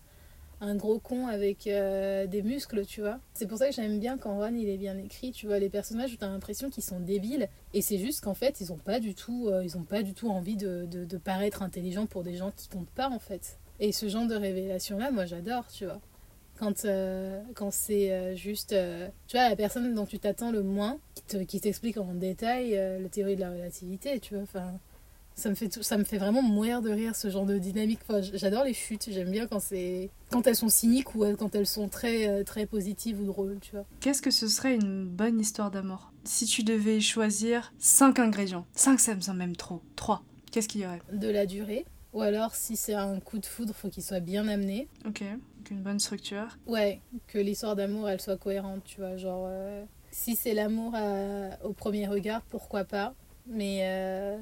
[0.61, 3.19] un gros con avec euh, des muscles, tu vois.
[3.33, 5.69] C'est pour ça que j'aime bien quand Ron il est bien écrit, tu vois, les
[5.69, 9.15] personnages t'as l'impression qu'ils sont débiles et c'est juste qu'en fait ils ont pas du
[9.15, 12.51] tout, euh, ils ont pas du tout envie de, de, paraître intelligents pour des gens
[12.55, 13.57] qui comptent pas en fait.
[13.79, 16.01] Et ce genre de révélation là, moi j'adore, tu vois.
[16.57, 18.75] Quand, euh, quand c'est juste,
[19.27, 20.99] tu vois, la personne dont tu t'attends le moins,
[21.47, 24.73] qui t'explique en détail la théorie de la relativité, tu vois, enfin
[25.39, 27.99] ça me fait ça me fait vraiment mourir de rire ce genre de dynamique.
[28.33, 31.87] J'adore les chutes j'aime bien quand c'est quand elles sont cyniques ou quand elles sont
[31.87, 33.85] très euh, très positives ou drôles tu vois.
[34.01, 36.11] Qu'est-ce que ce serait une bonne histoire d'amour?
[36.25, 40.21] Si tu devais choisir 5 ingrédients 5 ça me semble même trop 3
[40.51, 41.01] qu'est-ce qu'il y aurait?
[41.11, 44.47] De la durée ou alors si c'est un coup de foudre faut qu'il soit bien
[44.47, 44.87] amené.
[45.07, 45.23] Ok
[45.71, 46.57] une bonne structure.
[46.65, 50.95] Ouais que l'histoire d'amour elle soit cohérente tu vois genre euh, si c'est l'amour
[51.63, 53.13] au premier regard pourquoi pas
[53.45, 54.37] mais euh,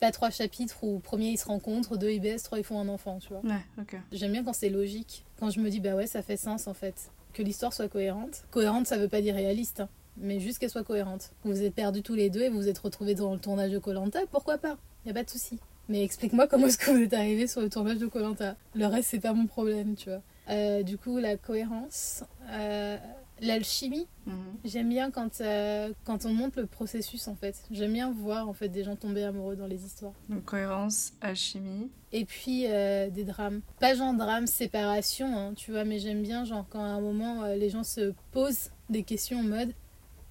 [0.00, 2.88] pas trois chapitres où premier ils se rencontrent, deux ils baissent, trois ils font un
[2.88, 3.40] enfant, tu vois.
[3.40, 3.96] Ouais, ok.
[4.12, 6.74] J'aime bien quand c'est logique, quand je me dis bah ouais ça fait sens en
[6.74, 8.44] fait, que l'histoire soit cohérente.
[8.50, 9.88] Cohérente ça veut pas dire réaliste, hein.
[10.16, 11.32] mais juste qu'elle soit cohérente.
[11.44, 13.78] Vous êtes perdus tous les deux et vous vous êtes retrouvés dans le tournage de
[13.78, 14.76] Colanta, pourquoi pas?
[15.06, 15.58] Y a pas de souci.
[15.88, 18.56] Mais explique-moi comment est-ce que vous êtes arrivé sur le tournage de Colanta.
[18.74, 20.22] Le reste, c'est pas mon problème, tu vois.
[20.48, 22.96] Euh, du coup, la cohérence, euh,
[23.40, 24.06] l'alchimie.
[24.26, 24.34] Mhm.
[24.64, 27.62] J'aime bien quand, euh, quand on montre le processus, en fait.
[27.70, 30.12] J'aime bien voir, en fait, des gens tomber amoureux dans les histoires.
[30.28, 31.90] Donc cohérence, alchimie.
[32.12, 33.60] Et puis, euh, des drames.
[33.80, 37.42] Pas genre drame, séparation, hein, tu vois, mais j'aime bien, genre, quand à un moment,
[37.42, 39.72] euh, les gens se posent des questions en mode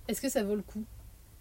[0.09, 0.83] est-ce que ça vaut le coup?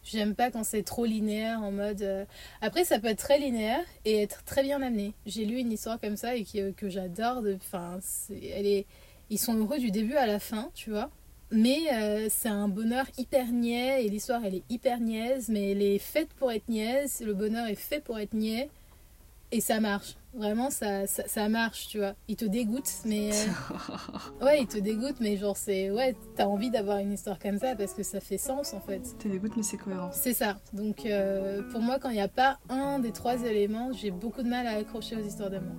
[0.04, 2.26] J'aime pas quand c'est trop linéaire en mode.
[2.60, 5.14] Après, ça peut être très linéaire et être très bien amené.
[5.26, 7.42] J'ai lu une histoire comme ça et qui- que j'adore.
[7.42, 8.86] de- Enfin, c'est- elle est.
[9.30, 11.10] Ils sont heureux du début à la fin, tu vois.
[11.52, 15.82] Mais euh, c'est un bonheur hyper niais et l'histoire elle est hyper niaise, mais elle
[15.82, 17.22] est faite pour être niaise.
[17.24, 18.70] Le bonheur est fait pour être niais
[19.50, 20.16] et ça marche.
[20.34, 22.14] Vraiment, ça, ça, ça marche, tu vois.
[22.26, 23.32] Il te dégoûte, mais.
[23.32, 23.74] euh,
[24.44, 25.90] Ouais, il te dégoûte, mais genre, c'est.
[25.90, 29.02] Ouais, t'as envie d'avoir une histoire comme ça parce que ça fait sens en fait.
[29.18, 30.08] T'es dégoûte, mais c'est cohérent.
[30.14, 30.56] C'est ça.
[30.72, 34.42] Donc euh, pour moi, quand il n'y a pas un des trois éléments, j'ai beaucoup
[34.42, 35.76] de mal à accrocher aux histoires d'amour.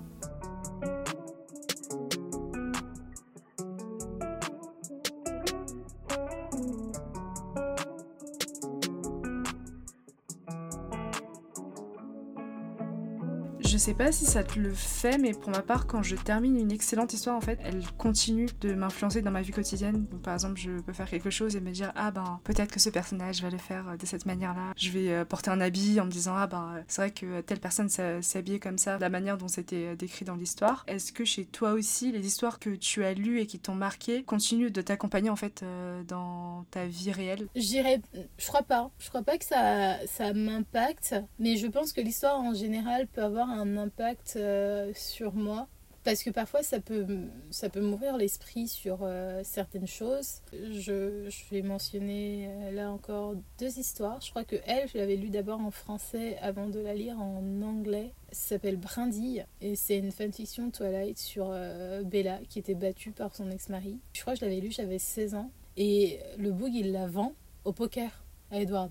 [13.84, 16.72] Sais pas si ça te le fait, mais pour ma part, quand je termine une
[16.72, 20.06] excellente histoire, en fait, elle continue de m'influencer dans ma vie quotidienne.
[20.22, 22.88] Par exemple, je peux faire quelque chose et me dire ah ben peut-être que ce
[22.88, 24.72] personnage va le faire euh, de cette manière-là.
[24.78, 27.42] Je vais euh, porter un habit en me disant ah ben euh, c'est vrai que
[27.42, 30.84] telle personne s'habillait comme ça, la manière dont c'était décrit dans l'histoire.
[30.86, 34.22] Est-ce que chez toi aussi, les histoires que tu as lues et qui t'ont marqué
[34.22, 35.62] continuent de t'accompagner en fait
[36.08, 37.48] dans ta vie réelle?
[37.54, 38.00] J'irais,
[38.38, 38.90] je crois pas.
[38.98, 43.22] Je crois pas que ça, ça m'impacte, mais je pense que l'histoire en général peut
[43.22, 45.68] avoir un impact euh, sur moi.
[46.02, 47.06] Parce que parfois ça peut,
[47.50, 50.42] ça peut m'ouvrir l'esprit sur euh, certaines choses.
[50.52, 54.20] Je, je vais mentionner euh, là encore deux histoires.
[54.20, 57.62] Je crois que elle, je l'avais lu d'abord en français avant de la lire en
[57.62, 58.12] anglais.
[58.32, 61.56] S'appelle Brindille et c'est une fanfiction Twilight sur
[62.04, 63.98] Bella qui était battue par son ex-mari.
[64.12, 65.50] Je crois que je l'avais lu, j'avais 16 ans.
[65.78, 67.32] Et le boug, il la vend
[67.64, 68.90] au poker à Edward.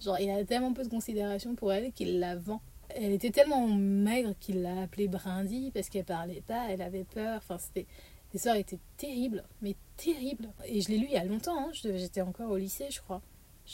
[0.00, 2.60] Genre, il a tellement peu de considération pour elle qu'il la vend.
[2.90, 7.36] Elle était tellement maigre qu'il l'a appelée Brindille parce qu'elle parlait pas, elle avait peur.
[7.38, 7.86] Enfin, c'était.
[8.32, 10.50] L'histoire était terrible, mais terrible.
[10.66, 11.70] Et je l'ai lu il y a longtemps, hein.
[11.72, 13.22] J'étais encore au lycée, je crois.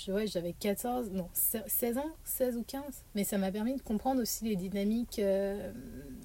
[0.08, 2.82] Ouais, j'avais 14, non, 16 ans, 16 ou 15.
[3.14, 5.70] Mais ça m'a permis de comprendre aussi les dynamiques euh,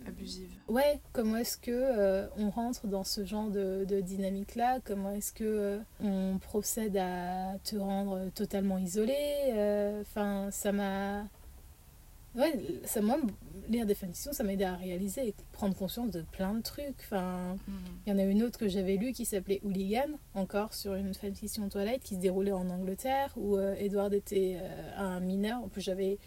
[0.08, 0.50] Abusive.
[0.68, 4.80] Ouais, comment est-ce que euh, on rentre dans ce genre de, de dynamique-là?
[4.84, 9.16] Comment est-ce que euh, on procède à te rendre totalement isolé?
[9.54, 11.28] Euh, Enfin, ça m'a...
[12.40, 13.18] Ouais, ça, moi,
[13.68, 16.96] lire des fanfictions, ça m'a aidé à réaliser et prendre conscience de plein de trucs.
[17.02, 17.58] Enfin,
[18.06, 21.14] il y en a une autre que j'avais lue qui s'appelait Hooligan, encore sur une
[21.14, 25.62] fanfiction Twilight qui se déroulait en Angleterre, où euh, Edward était euh, un mineur.
[25.62, 26.18] En plus, j'avais...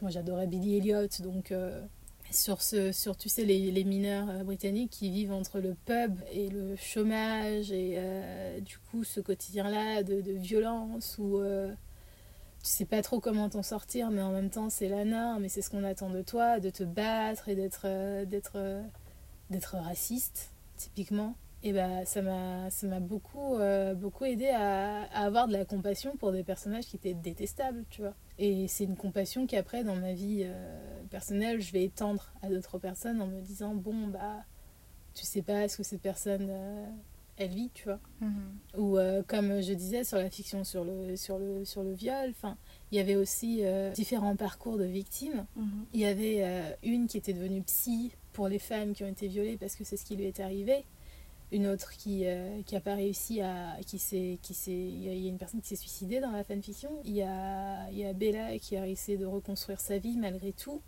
[0.00, 1.50] Moi, j'adorais Billy Elliot, donc...
[1.50, 1.82] euh,
[2.32, 6.48] sur, ce, sur tu sais, les, les mineurs britanniques qui vivent entre le pub et
[6.48, 8.00] le chômage et
[8.62, 11.40] du coup ce quotidien-là de, de violence où
[12.66, 15.48] tu sais pas trop comment t'en sortir mais en même temps c'est la norme et
[15.48, 18.82] c'est ce qu'on attend de toi, de te battre et d'être euh, d'être euh,
[19.50, 21.36] d'être raciste typiquement.
[21.62, 26.42] Et bah ça m'a beaucoup euh, beaucoup aidé à, avoir de la compassion pour des
[26.42, 28.14] personnages qui étaient détestables, tu vois.
[28.38, 30.46] Et c'est une compassion qu'après, dans ma vie
[31.10, 34.44] personnelle, je vais étendre à d'autres personnes en me disant bon, bah,
[35.14, 36.50] tu sais pas ce que cette personne,
[37.38, 38.00] elle vit, tu vois.
[38.78, 42.30] Ou euh, comme je disais sur la fiction sur le, sur le, sur le viol,
[42.30, 42.56] enfin,
[42.92, 45.46] il y avait aussi euh, différents parcours de victimes.
[45.92, 49.28] Il y avait euh, une qui était devenue psy pour les femmes qui ont été
[49.28, 50.84] violées parce que c'est ce qui lui est arrivé.
[51.52, 53.76] Une autre qui n'a qui a pas réussi à.
[53.86, 56.42] Qui s'est, il y a- il y a une personne qui s'est suicidée dans la
[56.42, 56.90] fanfiction.
[57.04, 60.52] Il y a, il y a Bella qui a essayé de reconstruire sa vie malgré
[60.52, 60.80] tout.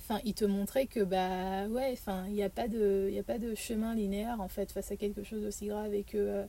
[0.00, 3.22] Enfin, il te montrait que, bah ouais, enfin, il n'y a, pas de- il a
[3.22, 6.44] pas de chemin linéaire en fait face à quelque chose d'aussi grave et que euh,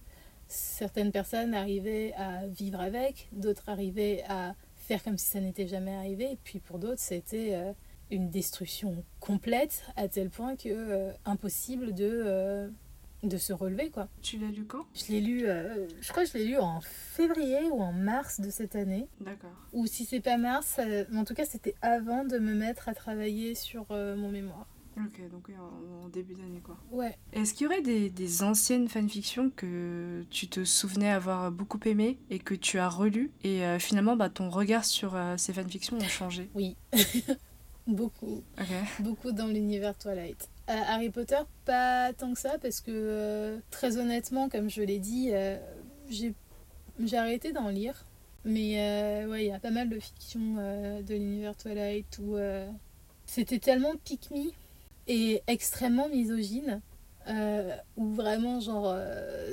[0.48, 5.94] certaines personnes arrivaient à vivre avec, d'autres arrivaient à faire comme si ça n'était jamais
[5.96, 7.74] arrivé, et puis pour d'autres, c'était euh,
[8.12, 12.72] une destruction complète à tel point que euh, impossible de,
[13.24, 14.08] de se relever quoi.
[14.22, 14.86] Tu l'as lu quand?
[14.94, 18.40] Je l'ai lu, euh, je crois que je l'ai lu en février ou en mars
[18.40, 19.52] de cette année, D'accord.
[19.74, 22.88] ou si c'est pas mars, euh, mais en tout cas c'était avant de me mettre
[22.90, 24.68] à travailler sur euh, mon mémoire.
[24.98, 26.78] Ok, donc oui, en, en début d'année quoi.
[26.92, 27.18] Ouais.
[27.32, 32.18] Est-ce qu'il y aurait des, des anciennes fanfictions que tu te souvenais avoir beaucoup aimées
[32.30, 35.96] et que tu as relues et euh, finalement bah, ton regard sur euh, ces fanfictions
[35.98, 36.50] ont changé?
[36.54, 36.76] Oui,
[37.88, 38.44] beaucoup.
[38.60, 38.68] Ok.
[39.00, 40.50] beaucoup dans l'univers Twilight.
[40.70, 45.00] Euh, Harry Potter, pas tant que ça, parce que euh, très honnêtement, comme je l'ai
[45.00, 45.58] dit, euh,
[46.10, 46.34] j'ai
[47.04, 48.06] J'ai arrêté d'en lire.
[48.46, 52.38] Mais euh, ouais, il y a pas mal de fiction euh, de l'univers Twilight où
[53.26, 54.52] c'était tellement pick me
[55.08, 56.82] et extrêmement misogyne.
[57.98, 58.96] où vraiment, genre,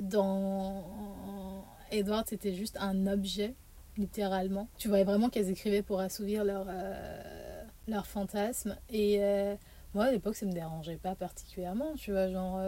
[0.02, 3.54] dans Edward, c'était juste un objet,
[3.96, 4.68] littéralement.
[4.78, 6.66] Tu voyais vraiment qu'elles écrivaient pour assouvir leur,
[7.86, 8.76] leur fantasme.
[8.90, 9.20] Et
[9.96, 12.60] moi, à l'époque, ça me dérangeait pas particulièrement, tu vois, genre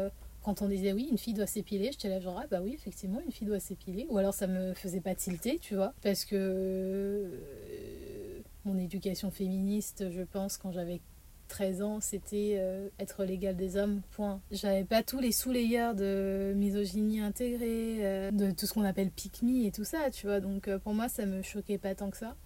[0.42, 3.20] quand on disait oui, une fille doit s'épiler, j'étais là genre ah bah oui, effectivement,
[3.24, 4.06] une fille doit s'épiler.
[4.08, 10.10] Ou alors ça me faisait pas tilter, tu vois, parce que euh, mon éducation féministe,
[10.10, 11.00] je pense, quand j'avais
[11.48, 14.40] 13 ans, c'était euh, être l'égal des hommes, point.
[14.50, 19.42] J'avais pas tous les sous-layers de misogynie intégrée, euh, de tout ce qu'on appelle pick
[19.42, 20.40] me et tout ça, tu vois.
[20.40, 22.36] Donc pour moi, ça me choquait pas tant que ça.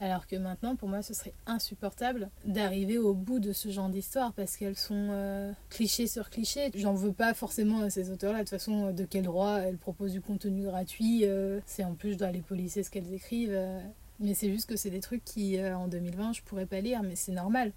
[0.00, 4.32] Alors que maintenant, pour moi, ce serait insupportable d'arriver au bout de ce genre d'histoire
[4.32, 6.70] parce qu'elles sont euh, clichés sur clichés.
[6.74, 8.38] J'en veux pas forcément à ces auteurs-là.
[8.38, 12.12] De toute façon, de quel droit elles proposent du contenu gratuit euh, C'est en plus,
[12.12, 13.52] je dois aller policer ce qu'elles écrivent.
[13.52, 13.80] Euh.
[14.20, 17.16] mais c'est juste que c'est des trucs qui, en 2020, je pourrais pas lire, mais
[17.16, 17.72] c'est normal.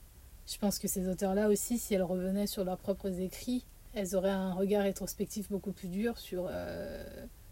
[0.47, 3.65] Je pense que ces auteurs-là aussi, si elles revenaient sur leurs propres écrits,
[3.95, 6.49] elles auraient un regard rétrospectif beaucoup plus dur sur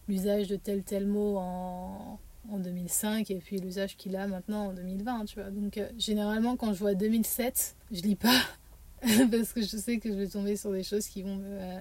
[0.08, 4.74] l'usage de tel tel mot en en 2005 et puis l'usage qu'il a maintenant en
[4.74, 5.50] 2020, tu vois.
[5.50, 8.42] Donc euh, généralement quand je vois 2007, je lis pas
[9.02, 11.80] parce que je sais que je vais tomber sur des choses qui vont me euh,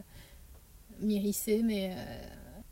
[1.00, 1.94] mais euh,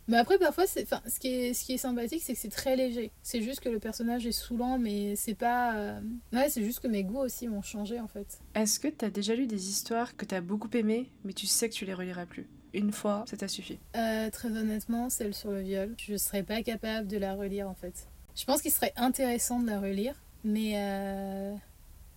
[0.08, 2.48] mais après parfois c'est enfin ce qui est ce qui est sympathique c'est que c'est
[2.48, 3.12] très léger.
[3.22, 6.00] C'est juste que le personnage est saoulant mais c'est pas
[6.32, 8.40] ouais, c'est juste que mes goûts aussi vont changer en fait.
[8.54, 11.46] Est-ce que tu as déjà lu des histoires que tu as beaucoup aimées mais tu
[11.46, 12.48] sais que tu les reliras plus?
[12.76, 13.78] Une fois, ça t'a suffi?
[13.96, 17.74] Euh, Très honnêtement, celle sur le viol, je serais pas capable de la relire en
[17.74, 18.06] fait.
[18.34, 20.14] Je pense qu'il serait intéressant de la relire,
[20.44, 21.54] mais euh,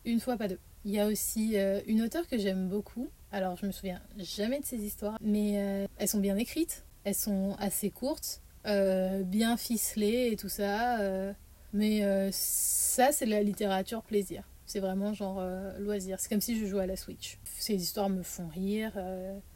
[0.05, 0.59] une fois, pas deux.
[0.85, 3.09] Il y a aussi euh, une auteure que j'aime beaucoup.
[3.31, 7.55] Alors, je me souviens jamais de ces histoires, mais elles sont bien écrites, elles sont
[7.59, 10.97] assez courtes, bien ficelées et tout ça.
[11.71, 14.43] mais ça, c'est de la littérature plaisir.
[14.69, 15.43] C'est vraiment genre
[15.79, 16.19] loisir.
[16.19, 17.39] C'est comme si je jouais à la Switch.
[17.43, 18.93] Ces histoires me font rire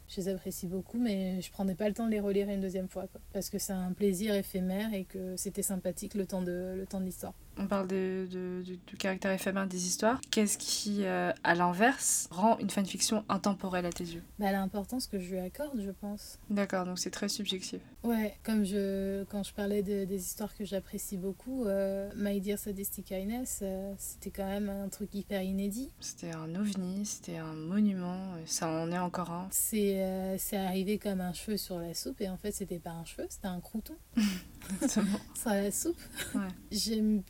[0.08, 2.88] je les apprécie beaucoup, mais je prenais pas le temps de les relire une deuxième
[2.88, 6.86] fois, parce que c'est un plaisir éphémère et que c'était sympathique le temps de le
[6.86, 8.26] temps de l'histoire on parle de,
[8.64, 10.20] du, caractère éphémère des histoires.
[10.30, 14.22] Qu'est-ce qui, euh, à l'inverse, rend une fanfiction intemporelle à tes yeux?
[14.38, 16.38] Bah, L'importance que je lui accorde, je pense.
[16.50, 17.80] D'accord, donc c'est très subjectif.
[18.02, 22.58] Ouais, comme je, quand je parlais de, des histoires que j'apprécie beaucoup, euh, My Dear
[22.58, 25.90] Sadistic Highness, euh, c'était quand même un truc hyper inédit.
[26.00, 29.48] C'était un ovni, c'était un monument, ça en est encore un.
[29.50, 30.02] C'est
[30.52, 33.48] arrivé comme un cheveu sur la soupe, et en fait, c'était pas un cheveu, c'était
[33.48, 33.96] un crouton.
[34.88, 35.02] sur
[35.50, 36.00] la soupe.
[36.70, 37.22] J'aime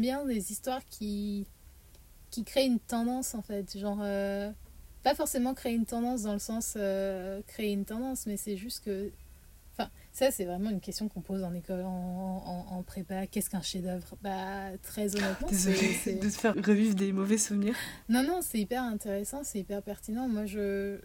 [0.00, 1.46] bien des histoires qui,
[2.30, 3.78] qui créent une tendance en fait.
[3.78, 4.50] Genre, euh,
[5.02, 8.84] pas forcément créer une tendance dans le sens euh, créer une tendance, mais c'est juste
[8.84, 9.12] que.
[9.76, 13.26] Enfin, ça, c'est vraiment une question qu'on pose en école, en, en, prépa.
[13.26, 14.16] Qu'est-ce qu'un chef-d'œuvre?
[14.22, 15.48] Bah, très honnêtement.
[15.48, 17.74] Désolée de te faire revivre des mauvais souvenirs.
[18.08, 20.28] Non, non, c'est hyper intéressant, c'est hyper pertinent.
[20.28, 21.00] Moi, je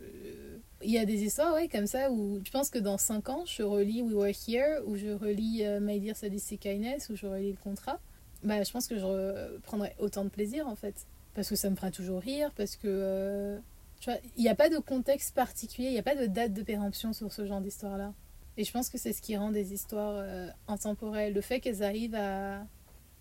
[0.82, 3.44] il y a des histoires, ouais, comme ça, où je pense que dans 5 ans,
[3.46, 7.28] je relis We Were Here, ou je relis uh, My Dear Sadistic Kindness, ou je
[7.28, 8.00] relis le contrat.
[8.44, 11.08] Bah, je pense que je prendrai autant de plaisir, en fait.
[11.34, 12.88] Parce que ça me fera toujours rire, parce que.
[12.88, 13.60] Euh,
[14.00, 16.54] tu vois, il n'y a pas de contexte particulier, il n'y a pas de date
[16.54, 18.14] de péremption sur ce genre d'histoire-là.
[18.56, 21.34] Et je pense que c'est ce qui rend des histoires euh, intemporelles.
[21.34, 22.66] Le fait qu'elles arrivent à,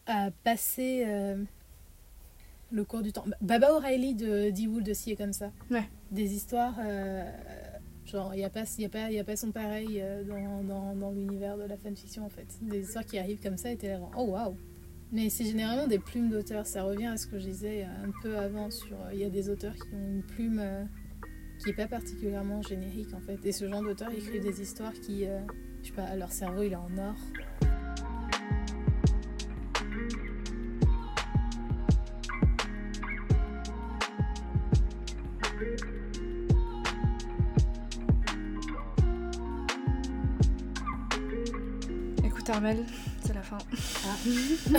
[0.06, 1.04] à passer
[2.70, 3.24] le cours du temps.
[3.40, 4.68] Baba O'Reilly de D.
[4.90, 5.50] aussi est comme ça.
[5.70, 5.88] Ouais.
[6.10, 7.24] Des histoires, euh,
[8.04, 10.62] genre, il n'y a, pas, y a, pas, y a pas son pareil euh, dans,
[10.62, 12.46] dans, dans l'univers de la fanfiction en fait.
[12.62, 14.56] Des histoires qui arrivent comme ça et t'es là, oh waouh!
[15.10, 16.66] Mais c'est généralement des plumes d'auteurs.
[16.66, 18.96] Ça revient à ce que je disais un peu avant sur.
[18.96, 20.62] Euh, il y a des auteurs qui ont une plume
[21.58, 23.38] qui n'est pas particulièrement générique en fait.
[23.44, 25.24] Et ce genre d'auteurs écrivent des histoires qui.
[25.82, 27.16] je sais pas, leur cerveau il est en or.
[42.50, 42.84] Armel,
[43.24, 43.58] c'est la fin.
[44.06, 44.78] Ah.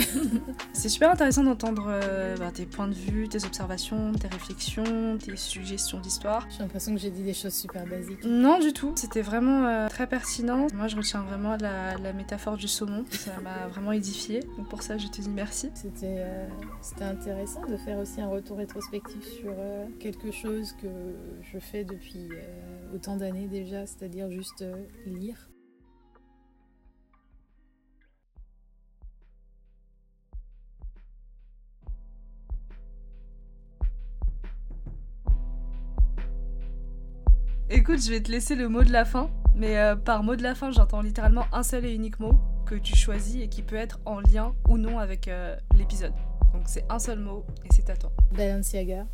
[0.72, 5.36] c'est super intéressant d'entendre euh, bah, tes points de vue, tes observations, tes réflexions, tes
[5.36, 6.46] suggestions d'histoire.
[6.50, 8.24] J'ai l'impression que j'ai dit des choses super basiques.
[8.24, 8.92] Non, du tout.
[8.96, 10.66] C'était vraiment euh, très pertinent.
[10.74, 13.04] Moi, je retiens vraiment la, métaphore du saumon.
[13.10, 14.40] Ça m'a vraiment édifié.
[14.56, 15.70] Donc pour ça, je te dis merci.
[15.74, 16.46] C'était euh,
[17.00, 19.52] intéressant de faire aussi un retour rétrospectif sur
[19.98, 20.88] quelque chose que
[21.52, 22.28] je fais depuis
[22.94, 24.64] autant d'années déjà, c'est-à-dire juste
[25.06, 25.49] lire.
[37.72, 39.30] Écoute, je vais te laisser le mot de la fin.
[39.54, 42.32] Mais euh, par mot de la fin, j'entends littéralement un seul et unique mot
[42.66, 46.12] que tu choisis et qui peut être en lien ou non avec euh, l'épisode.
[46.52, 48.10] Donc c'est un seul mot et c'est à toi.
[48.32, 49.06] Balenciaga.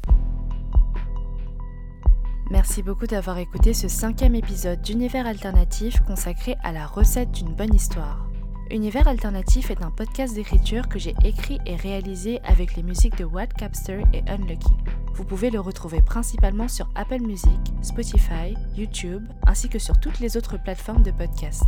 [2.51, 7.75] Merci beaucoup d'avoir écouté ce cinquième épisode d'Univers Alternatif consacré à la recette d'une bonne
[7.75, 8.27] histoire.
[8.71, 13.25] Univers Alternatif est un podcast d'écriture que j'ai écrit et réalisé avec les musiques de
[13.25, 14.73] What Capster et Unlucky.
[15.17, 20.37] Vous pouvez le retrouver principalement sur Apple Music, Spotify, YouTube, ainsi que sur toutes les
[20.37, 21.63] autres plateformes de podcast.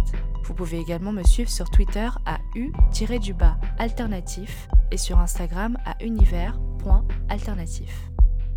[0.44, 8.10] Vous pouvez également me suivre sur Twitter à u-du-bas alternatif et sur Instagram à univers.alternatif.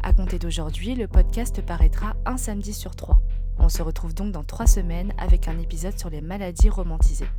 [0.03, 3.21] À compter d'aujourd'hui, le podcast paraîtra un samedi sur trois.
[3.59, 7.29] On se retrouve donc dans trois semaines avec un épisode sur les maladies romantisées.